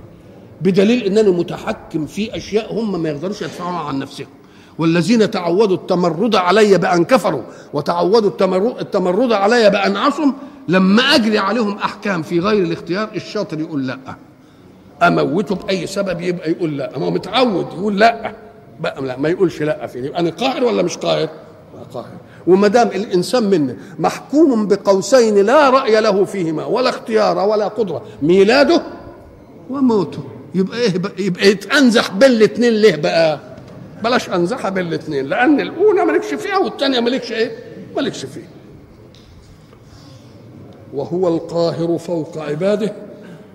[0.62, 4.28] بدليل انني متحكم في أشياء هم ما يقدروش يدفعوها عن نفسهم.
[4.78, 7.42] والذين تعودوا التمرد علي بأن كفروا
[7.74, 8.30] وتعودوا
[8.82, 10.34] التمرد علي بأن عصم
[10.70, 13.98] لما أجري عليهم أحكام في غير الاختيار الشاطر يقول لأ.
[15.08, 17.00] اموته بأي سبب؟ يبقى يقول لأ.
[17.00, 18.34] ما هو متعود يقول لأ.
[18.80, 21.30] بقى لا ما يقولش لأ فيه يبقى أنا قاهر ولا مش قاهر؟
[21.94, 22.06] قاهر.
[22.48, 28.82] وما دام الإنسان منا محكوم بقوسين لا رأي له فيهما ولا اختيار ولا قدرة ميلاده
[29.70, 30.24] وموته.
[30.56, 33.40] يبقى إيه بقى؟ يبقى يتأنزح بين الاثنين ليه بقى؟
[34.04, 37.52] بلاش انزحها بين الاثنين لأن الأولى مالكش فيها والثانيه مالكش إيه؟
[37.96, 38.48] مالكش فيها.
[40.94, 42.94] وهو القاهر فوق عباده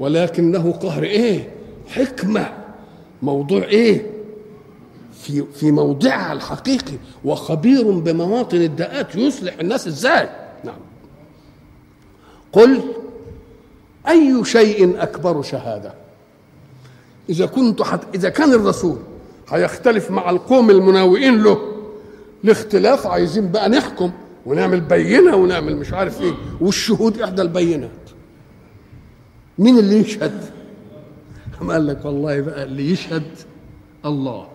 [0.01, 1.51] ولكنه قهر إيه؟
[1.89, 2.49] حكمة
[3.23, 4.11] موضوع إيه؟
[5.23, 6.95] في في موضعها الحقيقي
[7.25, 10.29] وخبير بمواطن الداءات يصلح الناس إزاي؟
[10.65, 10.77] نعم.
[12.53, 12.81] قل
[14.09, 15.93] أي شيء أكبر شهادة؟
[17.31, 18.01] إذا كنت حت...
[18.15, 18.97] إذا كان الرسول
[19.49, 21.59] هيختلف مع القوم المناوئين له
[22.45, 24.11] الاختلاف عايزين بقى نحكم
[24.47, 27.91] ونعمل بينة ونعمل مش عارف إيه والشهود إحدى البينات
[29.59, 30.45] مين اللي يشهد؟
[31.61, 33.23] قام قال لك والله بقى اللي يشهد
[34.05, 34.49] الله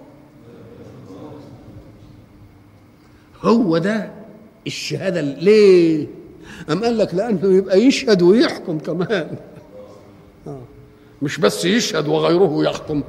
[3.44, 4.12] هو ده
[4.68, 6.08] الشهادة ليه؟
[6.72, 9.36] أم قال لك لأنه يبقى يشهد ويحكم كمان
[10.48, 10.62] آه.
[11.22, 13.04] مش بس يشهد وغيره يحكم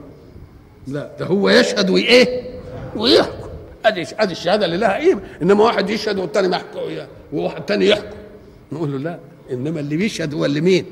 [0.87, 2.51] لا ده هو يشهد وإيه؟
[2.97, 3.40] ويحكم
[3.85, 6.79] أدي أدي الشهادة اللي لها قيمه إنما واحد يشهد والتاني ما يحكم
[7.33, 8.17] وواحد تاني يحكم.
[8.73, 9.19] نقول له لا
[9.53, 10.87] إنما اللي بيشهد هو اللي مين؟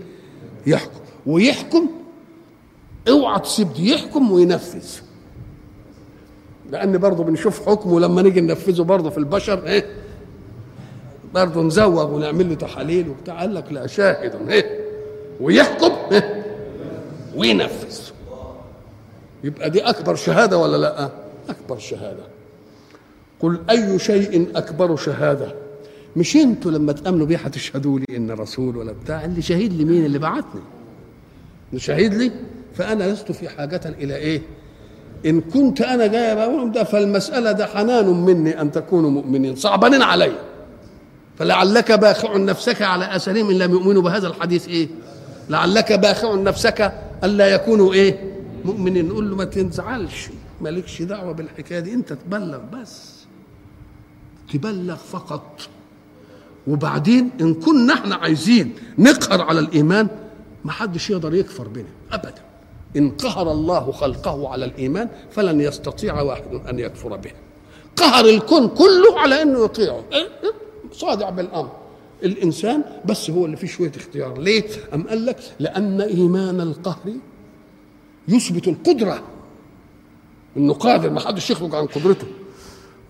[0.66, 1.00] يحكم.
[1.26, 1.88] ويحكم
[3.08, 4.86] اوعى تسيب دي يحكم وينفذ.
[6.70, 9.86] لأن برضه بنشوف حكمه لما نيجي ننفذه برضه في البشر إيه؟
[11.34, 14.80] برضه نزوغ ونعمل له تحاليل وبتاع قال لك لا شاهد إيه؟
[15.40, 16.44] ويحكم إيه؟
[17.36, 17.98] وينفذ.
[19.44, 21.10] يبقى دي أكبر شهادة ولا لا؟
[21.48, 22.37] أكبر شهادة.
[23.40, 25.54] قل أي شيء أكبر شهادة.
[26.16, 29.24] مش أنتوا لما تأمنوا بيه هتشهدوا لي إن رسول ولا بتاع.
[29.24, 30.60] اللي شهيد لي مين اللي بعتني.
[31.70, 32.32] اللي شهيد لي؟
[32.74, 34.42] فأنا لست في حاجة إلى إيه؟
[35.26, 39.56] إن كنت أنا جاي بقول ده فالمسألة ده حنان مني أن تكونوا مؤمنين.
[39.56, 40.32] صعبانين علي
[41.38, 44.88] فلعلك باخع نفسك على اثرهم إن لم يؤمنوا بهذا الحديث إيه؟
[45.50, 46.92] لعلك باخع نفسك
[47.24, 49.08] الا يكونوا إيه؟ مؤمنين.
[49.08, 50.28] نقول له ما تنزعلش
[50.60, 51.94] مالكش دعوة بالحكاية دي.
[51.94, 53.17] أنت تبلغ بس.
[54.52, 55.68] تبلغ فقط.
[56.66, 60.08] وبعدين إن كنا إحنا عايزين نقهر على الإيمان
[60.64, 62.42] ما حدش يقدر يكفر بنا ابدا.
[62.96, 67.30] إن قهر الله خلقه على الإيمان فلن يستطيع واحد أن يكفر به.
[67.96, 70.04] قهر الكون كله على إنه يطيعه.
[70.92, 71.72] صادع بالأمر.
[72.22, 74.38] الإنسان بس هو اللي فيه شوية اختيار.
[74.38, 77.12] ليه؟ أم قال لك؟ لأن إيمان القهر
[78.28, 79.22] يثبت القدرة.
[80.56, 82.26] إنه قادر ما حدش يخرج عن قدرته.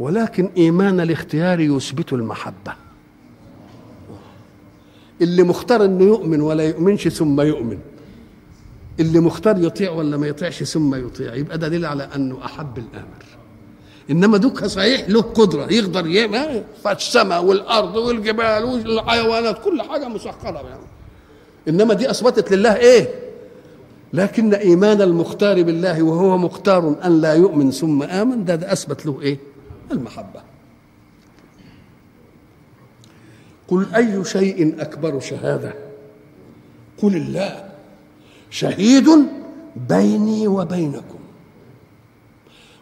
[0.01, 2.73] ولكن إيمان الاختيار يثبت المحبة.
[5.21, 7.79] اللي مختار إنه يؤمن ولا يؤمنش ثم يؤمن.
[9.01, 11.35] اللي مختار يطيع ولا ما يطيعش ثم يطيع.
[11.35, 13.25] يبقى دليل على أنه أحب الآمر.
[14.11, 20.87] إنما دوك صحيح له قدرة يقدر يعمل فالسماء والأرض والجبال والحيوانات كل حاجة مسخرة يعني.
[21.69, 23.09] إنما دي أثبتت لله إيه؟
[24.13, 29.21] لكن إيمان المختار بالله وهو مختار أن لا يؤمن ثم آمن ده, ده أثبت له
[29.23, 29.39] إيه؟
[29.93, 30.43] المحبة.
[33.69, 35.75] قل أي شيء أكبر شهادة؟
[37.03, 37.73] قل الله.
[38.51, 39.09] شهيد
[39.89, 41.19] بيني وبينكم.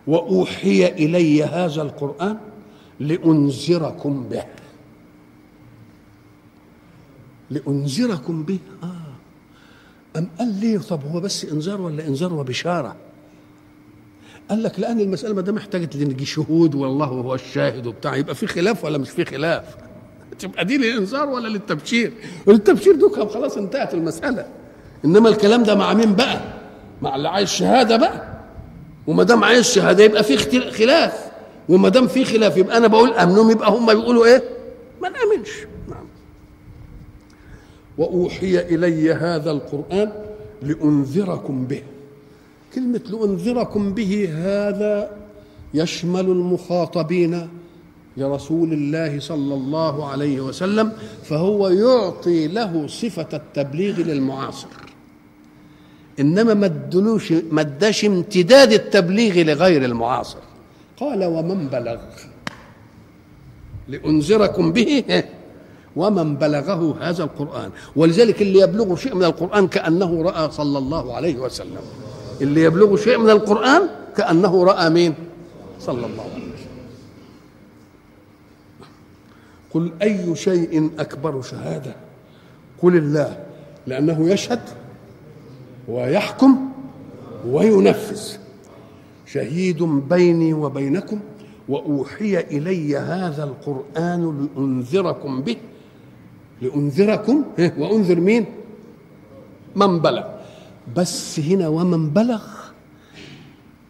[0.07, 2.39] وأوحي إلي هذا القرآن
[3.01, 4.45] لأنذركم به.
[7.51, 8.59] لأنذركم به.
[8.83, 9.07] آه.
[10.17, 12.97] أم قال ليه طب هو بس إنذار ولا إنذار وبشارة؟
[14.51, 18.47] قال لك لأن المسألة ما دام احتاجت لنجي شهود والله هو الشاهد وبتاع يبقى في
[18.47, 19.77] خلاف ولا مش في خلاف؟
[20.39, 22.13] تبقى دي للإنذار ولا للتبشير؟
[22.49, 24.47] التبشير دوكا خلاص انتهت المسألة.
[25.05, 26.41] إنما الكلام ده مع مين بقى؟
[27.03, 28.29] مع اللي عايز شهادة بقى.
[29.07, 30.37] وما دام عايز شهادة يبقى في
[30.71, 31.31] خلاف.
[31.69, 34.43] وما دام في خلاف يبقى أنا بقول أمنهم يبقى هم بيقولوا إيه؟
[35.03, 35.51] ما نأمنش.
[35.89, 36.07] نعم.
[37.99, 40.13] وأوحي إلي هذا القرآن
[40.63, 41.83] لأنذركم به.
[42.77, 45.11] كلمة لأنذركم به هذا
[45.75, 47.49] يشمل المخاطبين
[48.17, 50.93] لرسول الله صلى الله عليه وسلم
[51.25, 54.69] فهو يعطي له صفة التبليغ للمعاصر.
[56.21, 60.39] إنما ما ادلوش ما اداش امتداد التبليغ لغير المعاصر.
[61.01, 62.01] قال ومن بلغ
[63.89, 65.25] لأنذركم به
[65.97, 67.71] ومن بلغه هذا القرآن.
[67.97, 72.06] ولذلك اللي يبلغه شيء من القرآن كأنه رأى صلى الله عليه وسلم.
[72.41, 73.83] اللي يبلغه شيء من القرآن
[74.17, 75.15] كأنه رأى مين؟
[75.81, 76.57] صلى الله عليه وسلم.
[79.75, 81.95] قل أي شيء أكبر شهادة؟
[82.83, 83.47] قل الله
[83.87, 84.61] لأنه يشهد
[85.89, 86.69] ويحكم
[87.49, 88.23] وينفذ.
[89.27, 91.21] شهيد بيني وبينكم
[91.69, 95.57] وأوحي إلي هذا القرآن لأنذركم به.
[96.63, 98.47] لأنذركم؟ وأنذر مين؟
[99.77, 100.36] من بلغ.
[100.97, 102.43] بس هنا ومن بلغ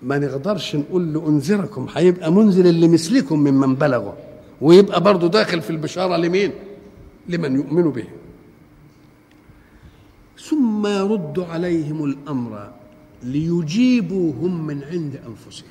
[0.02, 4.12] ما نقدرش نقول لأنذركم هيبقى منذر اللي مثلكم ممن بلغوا
[4.60, 6.50] ويبقى برضه داخل في البشارة لمين؟
[7.28, 8.04] لمن يؤمن به.
[10.38, 12.70] ثم يرد عليهم الأمر
[13.22, 15.68] ليجيبوا هم من عند أنفسهم.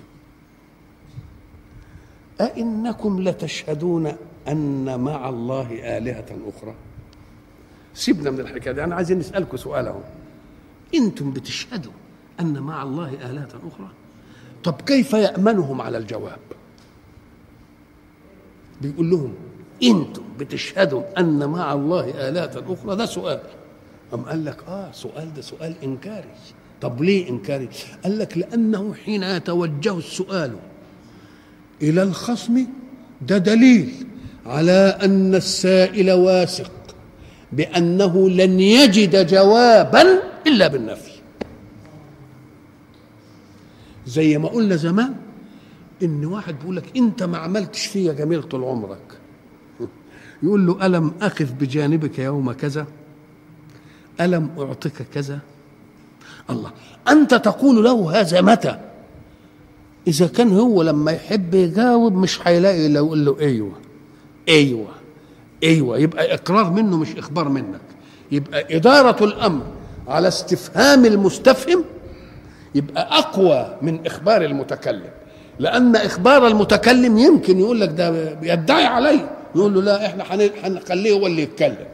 [2.41, 4.11] أئنكم لتشهدون
[4.47, 6.73] أن مع الله آلهة أخرى؟
[7.93, 9.93] سيبنا من الحكاية دي أنا عايزين نسألكم سؤال
[10.95, 11.91] أنتم بتشهدوا
[12.39, 13.89] أن مع الله آلهة أخرى.
[14.63, 16.39] طب كيف يأمنهم على الجواب؟
[18.81, 19.33] بيقول لهم
[19.83, 23.39] أنتم بتشهدوا ان مع الله الهه أخرى؟ ده سؤال.
[24.13, 26.29] أم قال لك آه سؤال ده سؤال إنكاري.
[26.81, 27.69] طب ليه إنكاري؟
[28.03, 30.55] قال لك لأنه حين يتوجه السؤال
[31.81, 32.65] إلى الخصم
[33.21, 34.07] ده دليل
[34.45, 36.71] على أن السائل واثق
[37.51, 41.11] بأنه لن يجد جوابا إلا بالنفي.
[44.07, 45.15] زي ما قلنا زمان
[46.03, 49.17] إن واحد بيقول لك أنت ما عملتش فيا جميل طول عمرك.
[50.43, 52.87] يقول له ألم أخذ بجانبك يوم كذا؟
[54.21, 55.39] ألم أعطيك كذا؟
[56.49, 56.71] الله
[57.07, 58.79] أنت تقول له هذا متى؟
[60.07, 63.73] إذا كان هو لما يحب يجاوب مش هيلاقي لو يقول له أيوه
[64.49, 64.87] أيوه
[65.63, 67.81] أيوه يبقى إقرار منه مش إخبار منك.
[68.31, 69.74] يبقى إدارة الأمر.
[70.07, 71.83] على استفهام المستفهم
[72.75, 75.09] يبقى أقوى من إخبار المتكلم.
[75.59, 79.19] لأن إخبار المتكلم يمكن يقول لك ده بيدعي علي.
[79.55, 80.23] يقول له لا إحنا
[80.63, 81.85] هنخليه هو اللي يتكلم.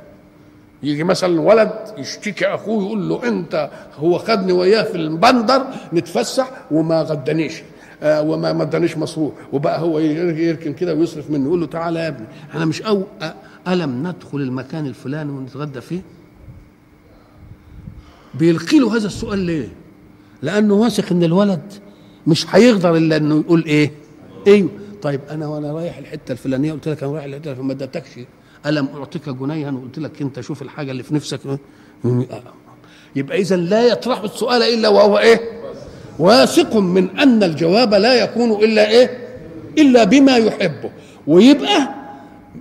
[0.83, 3.69] يجي مثلا ولد يشتكي أخوه يقول له أنت
[3.99, 7.53] هو خدني وياه في البندر نتفسح وما غدانيش
[8.03, 9.33] آه وما مدانيش مصروف.
[9.53, 11.45] وبقى هو يركن كده ويصرف منه.
[11.45, 13.03] يقول له تعالى يا ابني إحنا مش أو
[13.67, 16.01] ألم ندخل المكان الفلاني ونتغدى فيه؟
[18.33, 19.67] بيلقي له هذا السؤال ليه؟
[20.41, 21.73] لأنه واثق إن الولد
[22.27, 23.91] مش هيقدر إلا إنه يقول إيه؟
[24.47, 24.69] أيوه
[25.01, 28.09] طيب أنا وأنا رايح الحتة الفلانية قلت لك أنا رايح الحتة فما ادتكش
[28.65, 31.39] ألم أعطيك جنيها؟ وقلت لك أنت شوف الحاجة اللي في نفسك.
[33.15, 35.39] يبقى إذا لا يطرح السؤال إلا وهو إيه؟
[36.19, 39.27] واثق من أن الجواب لا يكون إلا إيه؟
[39.77, 40.91] إلا بما يحبه.
[41.27, 41.89] ويبقى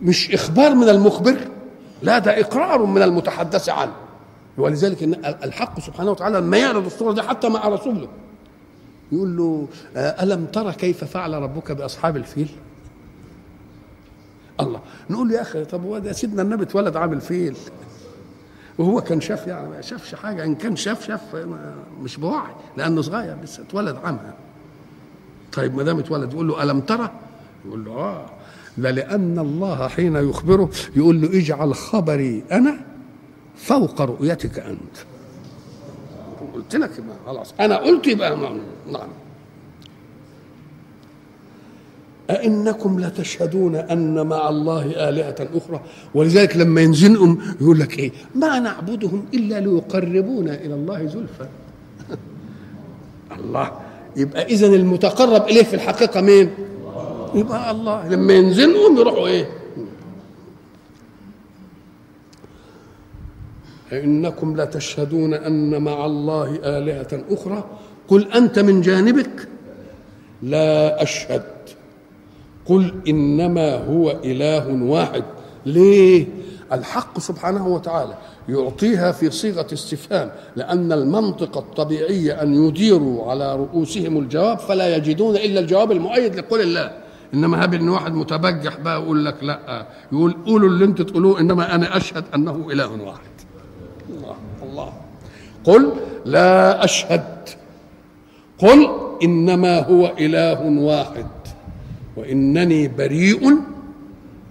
[0.02, 1.36] مش إخبار من المخبر
[2.02, 3.92] لا ده إقرار من المتحدث عنه.
[4.58, 8.08] ولذلك إن الحق سبحانه وتعالى لما يعرض الصورة دي حتى مع رسوله.
[9.12, 12.48] يقول له ألم ترى كيف فعل ربك بأصحاب الفيل؟
[14.60, 14.80] الله.
[15.10, 17.56] نقول له يا أخي طب هو ده سيدنا النبي اتولد عامل فيل
[18.78, 20.44] وهو كان شاف يعني ما شافش حاجة.
[20.44, 21.36] إن كان شاف شاف
[22.02, 24.34] مش بوعي لأنه صغير لسه اتولد عامها
[25.52, 27.10] طيب ما دام اتولد يقول له ألم ترى
[27.66, 28.26] يقول له آه.
[28.78, 32.76] لا لأن الله حين يخبره يقول له اجعل خبري أنا
[33.62, 34.96] فوق رؤيتك أنت.
[36.54, 36.90] قلت لك
[37.26, 37.54] خلاص.
[37.60, 38.36] أنا قلت يبقى
[38.92, 39.08] نعم.
[42.30, 45.80] أئنكم لتشهدون أن مع الله آلهة أخرى؟
[46.14, 51.48] ولذلك لما ينزلهم يقول لك إيه؟ ما نعبدهم إلا ليقربونا إلى الله زلفى.
[53.38, 53.72] الله.
[54.16, 56.50] يبقى إذا المتقرب إليه في الحقيقة مين؟
[57.34, 58.08] يبقى الله.
[58.08, 59.59] لما ينزلهم يروحوا إيه؟
[63.92, 67.64] إنكم لتشهدون أن مع الله آلهة أخرى.
[68.08, 69.48] قل أنت من جانبك.
[70.42, 71.42] لا أشهد.
[72.66, 75.24] قل إنما هو إله واحد.
[75.66, 76.26] ليه؟
[76.72, 78.14] الحق سبحانه وتعالى
[78.48, 85.60] يعطيها في صيغة استفهام لأن المنطق الطبيعي أن يديروا على رؤوسهم الجواب فلا يجدون إلا
[85.60, 86.92] الجواب المؤيد لقول الله.
[87.34, 89.86] إنما هاب إن واحد متبجح بقى يقول لك لا.
[90.12, 93.29] يقول قولوا اللي أنتم تقولوه إنما أنا أشهد أنه إله واحد.
[95.64, 95.92] قل
[96.24, 97.48] لا أشهد.
[98.58, 98.88] قل
[99.22, 101.26] إنما هو إله واحد
[102.16, 103.56] وإنني بريء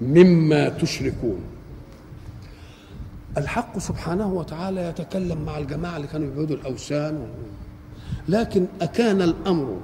[0.02, 1.40] مما تشركون.
[3.38, 7.28] الحق سبحانه وتعالى يتكلم مع الجماعة اللي كانوا يعبدوا الأوثان
[8.28, 9.78] لكن أكان الأمر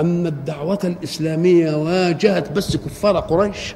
[0.00, 3.74] أن الدعوة الإسلامية واجهت بس كفار قريش.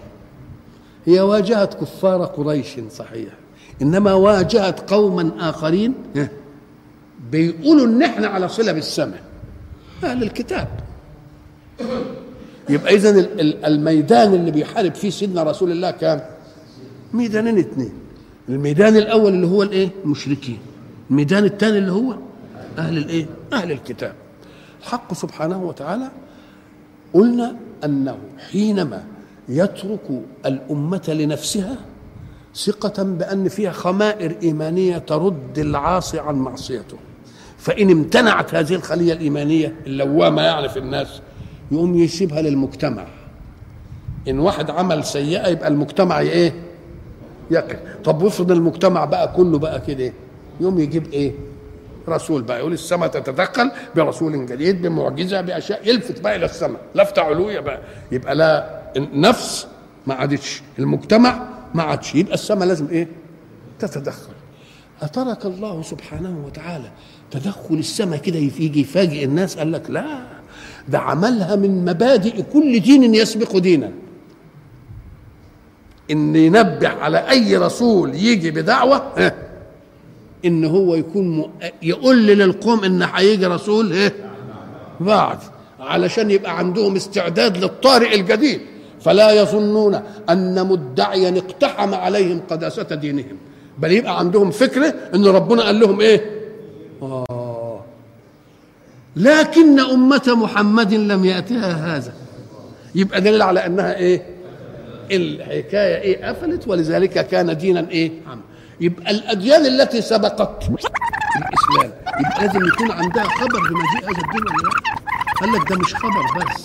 [1.07, 3.33] هي واجهت كفار قريش صحيح.
[3.83, 5.95] إنما واجهت قوما آخرين.
[7.31, 9.23] بيقولوا إن إحنا على صلة بالسماء.
[10.05, 10.69] أهل الكتاب.
[12.69, 13.11] يبقى إذا
[13.67, 16.21] الميدان اللي بيحارب فيه سيدنا رسول الله كان
[17.13, 17.93] ميدانين اثنين
[18.49, 20.59] الميدان الأول اللي هو الإيه؟ المشركين.
[21.11, 22.17] الميدان الثاني اللي هو
[22.79, 24.15] أهل الإيه؟ أهل الكتاب.
[24.81, 26.11] الحق سبحانه وتعالى
[27.15, 28.19] قلنا أنه
[28.51, 29.05] حينما
[29.49, 31.77] يترك الأمة لنفسها
[32.55, 36.97] ثقة بأن فيها خمائر إيمانية ترد العاصي عن معصيته.
[37.59, 41.21] فإن امتنعت هذه الخلية الإيمانية اللوامة في الناس
[41.71, 43.07] يقوم يسيبها للمجتمع.
[44.29, 46.53] إن واحد عمل سيئة يبقى المجتمع إيه؟
[47.51, 47.79] يقف.
[48.05, 50.13] طب وافرض المجتمع بقى كله بقى كده
[50.61, 51.33] يقوم يجيب إيه؟
[52.09, 52.59] رسول بقى.
[52.59, 56.81] يقول السماء تتدخل برسول جديد بمعجزة بأشياء يلفت بقى إلى السماء.
[56.95, 57.79] لفته علوية بقى.
[58.13, 59.67] يبقى لا النفس
[60.07, 62.15] ما عادتش المجتمع ما عادش.
[62.15, 63.09] يبقى السماء لازم إيه؟
[63.79, 64.33] تتدخل.
[65.03, 66.91] أترك الله سبحانه وتعالى
[67.31, 70.27] تدخل السماء كده يجي يفاجئ الناس قال لك لا
[70.89, 73.93] ده عملها من مبادئ كل دين يسبق دينا
[76.11, 79.33] إن ينبه على أي رسول يجي بدعوة
[80.45, 81.51] إن هو يكون.
[81.83, 84.13] يقول للقوم إن هيجي رسول إيه
[85.01, 85.39] بعد
[85.81, 88.61] علشان يبقى عندهم استعداد للطارئ الجديد
[89.01, 93.37] فلا يظنون أن مدعيا اقتحم عليهم قداسة دينهم
[93.79, 96.31] بل يبقى عندهم فكرة إن ربنا قال لهم إيه؟
[97.03, 97.81] آه.
[99.17, 102.13] لكن أمة محمد لم يأتها هذا.
[102.95, 104.23] يبقى دليل على أنها إيه؟
[105.11, 108.41] الحكاية إيه؟ قفلت ولذلك كان دينا إيه؟ عم.
[108.81, 110.65] يبقى الأديان التي سبقت
[111.37, 114.97] الإسلام يبقى لازم يكون عندها خبر بمجيء هذا الدين ولا لا؟
[115.41, 116.63] قال لك ده مش خبر بس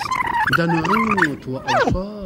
[0.58, 2.21] ده نعوت وأوصاف.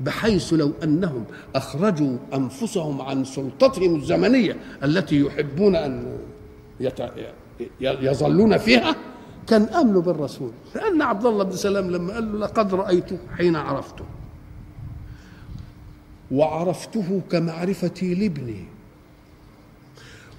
[0.00, 1.24] بحيث لو أنهم
[1.54, 6.18] أخرجوا أنفسهم عن سلطتهم الزمنية التي يحبون أن
[6.80, 7.00] يت...
[7.80, 8.96] يظلون فيها
[9.46, 10.50] كان امنوا بالرسول.
[10.74, 14.04] لأن عبد الله بن سلام لما قال له لقد رايته حين عرفته
[16.30, 18.64] وعرفته كمعرفتي لابني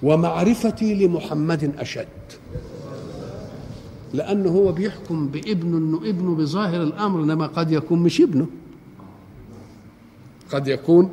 [0.02, 2.06] ومعرفتي لمحمد أشد.
[4.14, 8.46] لأنه هو بيحكم بابنه أنه ابنه بظاهر الأمر إنما قد يكون مش ابنه.
[10.52, 11.10] قد يكون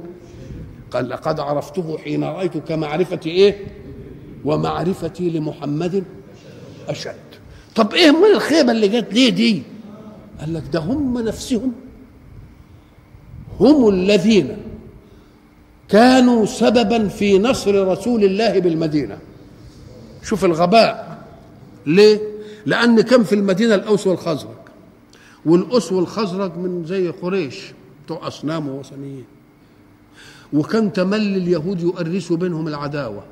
[0.92, 3.68] قال لقد عرفته حين رأيت كمعرفتي إيه؟
[4.46, 6.04] ومعرفتي لمحمد
[6.90, 7.16] أشد.
[7.76, 9.64] طب إيه من الخيبة اللي جت ليه دي؟
[10.40, 11.74] قال لك ده هم نفسهم.
[13.60, 14.58] هم الذين
[15.90, 19.18] كانوا سببا في نصر رسول الله بالمدينة.
[20.24, 21.18] شوف الغباء.
[21.86, 22.20] ليه؟
[22.66, 24.58] لأن كان في المدينة؟ الأوس والخزرج.
[25.46, 27.74] والأوس والخزرج من زي قريش.
[28.08, 29.26] بتوع أصنام ووثنيين.
[30.53, 33.24] وكان تملي اليهود يؤرسوا بينهم العداوة.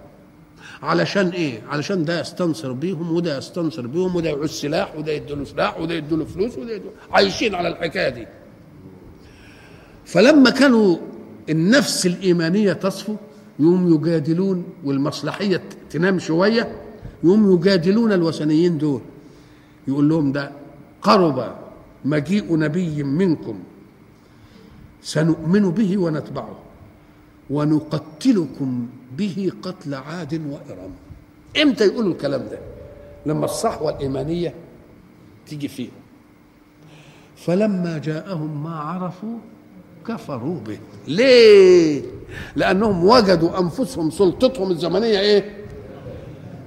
[0.84, 5.80] علشان إيه؟ علشان ده يستنصر بيهم وده يستنصر بيهم وده يعوز سلاح وده يديله سلاح
[5.80, 8.28] وده يديله فلوس وده يديله عايشين على الحكاية دي.
[10.05, 10.97] فلما كانوا
[11.49, 13.15] النفس الإيمانية تصفو
[13.59, 16.82] يوم يجادلون والمصلحية تنام شوية
[17.23, 19.01] يوم يجادلون الوثنيين دول
[19.88, 20.51] يقول لهم ده
[21.01, 21.55] قرب
[22.05, 23.59] مجيء نبي منكم.
[25.06, 26.56] سنؤمن به ونتبعه.
[27.49, 28.88] ونقتلكم
[29.18, 30.91] به قتل عاد وإرم.
[31.62, 32.60] إمتى يقولوا الكلام ده؟
[33.26, 34.53] لما الصحوة الإيمانية
[35.47, 35.97] تيجي فيهم
[37.36, 39.38] فلما جاءهم ما عرفوا
[40.08, 40.80] كفروا به.
[41.08, 42.01] ليه؟
[42.56, 45.66] لأنهم وجدوا أنفسهم سلطتهم الزمنية إيه؟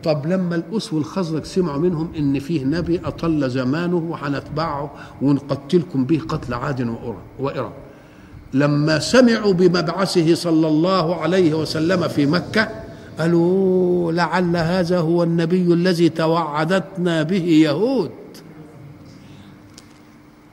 [0.04, 6.54] طب لما الاس والخزرج سمعوا منهم إن فيه نبي أطل زمانه وهنتبعه ونقتلكم به قتل
[6.54, 6.96] عاد
[7.38, 7.72] وإرم.
[8.54, 12.68] لما سمعوا بمبعثه صلى الله عليه وسلم في مكة
[13.18, 18.10] قالوا لعل هذا هو النبي الذي توعدتنا به يهود.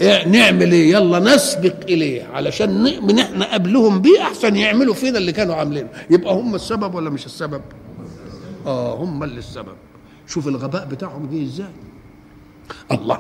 [0.02, 5.32] إيه نعمل إيه؟ يلا نسبق إليه علشان نؤمن إحنا قبلهم بيه أحسن يعملوا فينا اللي
[5.32, 5.90] كانوا عاملينه.
[6.10, 7.62] يبقى هم السبب ولا مش السبب؟
[8.66, 9.76] آه هم اللي السبب.
[10.28, 11.72] شوف الغباء بتاعهم جه إزاي؟
[12.92, 13.20] الله.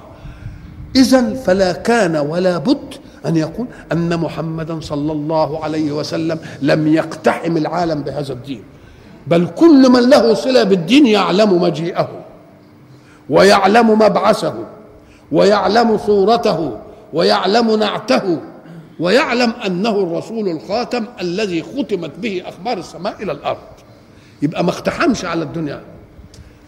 [0.95, 2.95] اذا فلا كان ولا بد
[3.27, 8.63] أن يقول أن محمدا صلى الله عليه وسلم لم يقتحم العالم بهذا الدين.
[9.27, 12.09] بل كل من له صلة بالدين يعلم مجيئه
[13.29, 14.53] ويعلم مبعثه
[15.31, 16.77] ويعلم صورته
[17.13, 18.39] ويعلم نعته
[18.99, 23.57] ويعلم أنه الرسول الخاتم الذي ختمت به أخبار السماء إلى الأرض.
[24.41, 25.81] يبقى ما اقتحمش على الدنيا.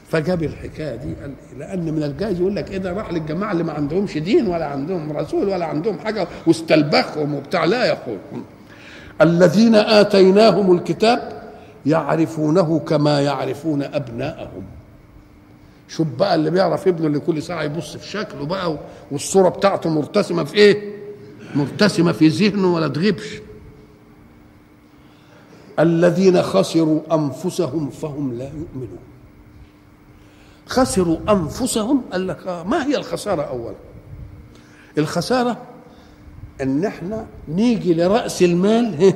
[0.10, 3.74] فجاب الحكاية دي قال لأن من الجائز يقول لك إيه ده؟ راح للجماعة اللي ما
[3.74, 8.18] عندهمش دين ولا عندهم رسول ولا عندهم حاجة واستلبخهم وبتاع لا يقول
[9.22, 11.44] الذين آتيناهم الكتاب
[11.86, 14.64] يعرفونه كما يعرفون أبناءهم.
[15.88, 18.78] شوف بقى اللي بيعرف ابنه اللي كل ساعة يبص في شكله بقى
[19.12, 20.96] والصورة بتاعته مرتسمة في إيه؟
[21.56, 23.42] مرتسمة في ذهنه ولا تغيبش.
[25.80, 28.98] الذين خسروا أنفسهم فهم لا يؤمنون.
[30.68, 32.02] خسروا أنفسهم.
[32.12, 33.76] قال لك آه ما هي الخسارة اولا؟
[34.98, 35.58] الخسارة
[36.62, 39.14] أن إحنا نيجي لرأس المال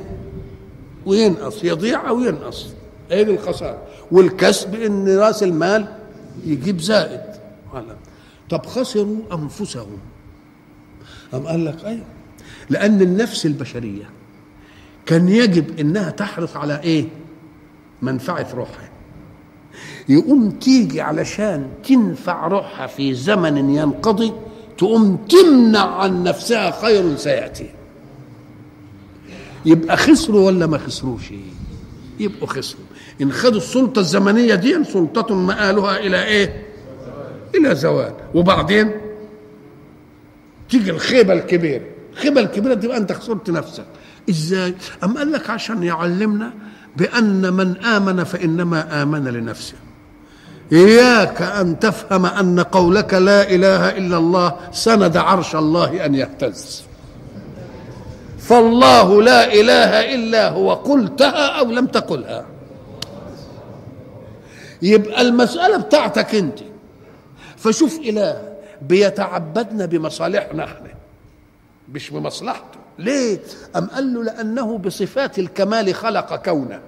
[1.06, 2.66] وينقص يضيع أو ينقص.
[3.10, 3.82] دي الخسارة.
[4.12, 5.86] والكسب إن رأس المال
[6.44, 7.20] يجيب زائد.
[8.50, 9.98] طب خسروا أنفسهم.
[11.34, 12.04] أم قال لك أيوه.
[12.70, 14.10] لأن النفس البشرية
[15.06, 17.04] كان يجب إنها تحرص على إيه؟
[18.02, 18.91] منفعة روحها.
[20.08, 24.32] يقوم تيجي علشان تنفع روحها في زمن ينقضي
[24.78, 27.70] تقوم تمنع عن نفسها خير سيأتي.
[29.66, 31.32] يبقى خسروا ولا ما خسروش؟
[32.20, 32.84] يبقوا خسروا.
[33.22, 36.66] إن خدوا السلطة الزمنية دي سلطه مآلها إلى إيه؟
[37.54, 38.14] إلى زوال.
[38.34, 38.90] وبعدين
[40.68, 41.84] تيجي الخيبة الكبيرة.
[42.12, 43.86] الخيبة الكبيرة تبقى أنت خسرت نفسك.
[44.30, 44.74] إزاي؟
[45.04, 46.52] أم قال لك عشان يعلمنا
[46.96, 49.74] بأن من آمن فإنما آمن لنفسه.
[50.72, 56.82] إياك أن تفهم أن قولك لا إله إلا الله سند عرش الله أن يهتز.
[58.38, 62.44] فالله لا إله إلا هو قلتها أو لم تقلها.
[64.82, 66.58] يبقى المسألة بتاعتك أنت.
[67.56, 68.52] فشوف إله
[68.82, 70.92] بيتعبدنا بمصالحنا إحنا.
[71.92, 72.78] مش بمصلحته.
[72.98, 73.38] ليه؟
[73.76, 76.80] أم قال له لأنه بصفات الكمال خلق كونه.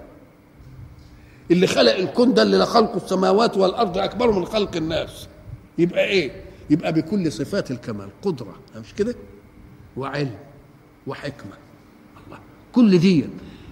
[1.51, 5.28] اللي خلق الكون ده اللي خلق السماوات والأرض أكبر من خلق الناس.
[5.78, 6.30] يبقى إيه؟
[6.70, 9.14] يبقى بكل صفات الكمال قدرة مش كده؟
[9.97, 10.34] وعلم
[11.07, 11.53] وحكمة.
[12.26, 12.38] الله.
[12.72, 13.24] كل دي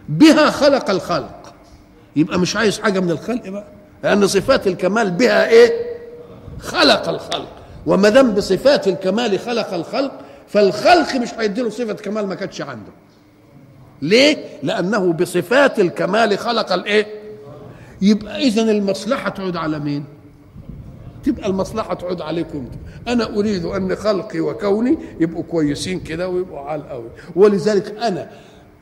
[0.09, 1.55] بها خلق الخلق.
[2.17, 3.65] يبقى مش عايز حاجة من الخلق بقى؟
[4.05, 5.93] لأن صفات الكمال بها إيه؟
[6.59, 7.49] خلق الخلق.
[7.87, 10.13] وما دام بصفات الكمال خلق الخلق
[10.49, 12.93] فالخلق مش هيديله صفة كمال ما كانتش عنده.
[14.03, 17.22] ليه؟ لأنه بصفات الكمال خلق الإيه؟
[18.03, 20.05] يبقى اذا المصلحة تعود على مين؟
[21.25, 22.69] تبقى المصلحة تعود عليكم.
[23.09, 27.09] أنا أريد أن خلقي وكوني يبقوا كويسين كده ويبقوا على قوي.
[27.37, 28.31] ولذلك أنا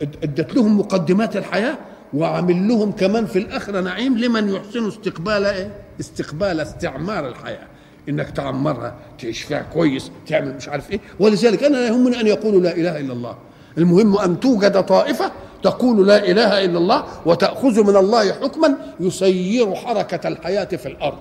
[0.03, 1.79] ادت لهم مقدمات الحياة
[2.15, 7.67] وعامل لهم كمان في الآخرة نعيم لمن يحسن استقبال إيه؟ استقبال استعمار الحياة.
[8.09, 11.01] إنك تعمرها تعيش فيها كويس تعمل مش عارف إيه.
[11.19, 13.37] ولذلك أنا لا يهمني أن يقولوا لا إله إلا الله.
[13.79, 15.33] المهم أن توجد طائفة
[15.63, 21.19] تقول لا إله إلا الله وتأخذ من الله حكما يسير حركة الحياة في الأرض.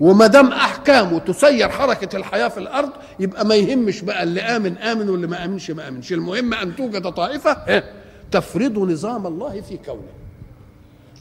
[0.00, 5.08] وما دام أحكامه تسير حركة الحياة في الأرض يبقى ما يهمش بقى اللي آمن آمن
[5.08, 6.12] واللي ما آمنش ما آمنش.
[6.12, 7.82] المهم أن توجد طائفة
[8.30, 10.02] تفرض نظام الله في كونه.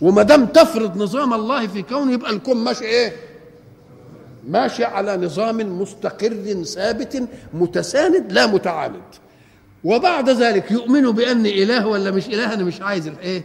[0.01, 3.13] وما دام تفرض نظام الله في كونه يبقى الكون ماشي إيه؟
[4.47, 9.01] ماشي على نظام مستقر ثابت متساند لا متعاند.
[9.83, 13.43] وبعد ذلك يؤمنوا بأن إله ولا مش إله؟ أنا مش عايز الايه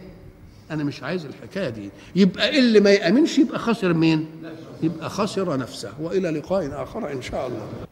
[0.71, 1.89] أنا مش عايز الحكاية دي.
[2.15, 4.25] يبقى اللي ما يامنش يبقى خسر مين؟
[4.83, 7.84] يبقى خسر نفسه وإلى لقاء آخر إن شاء الله.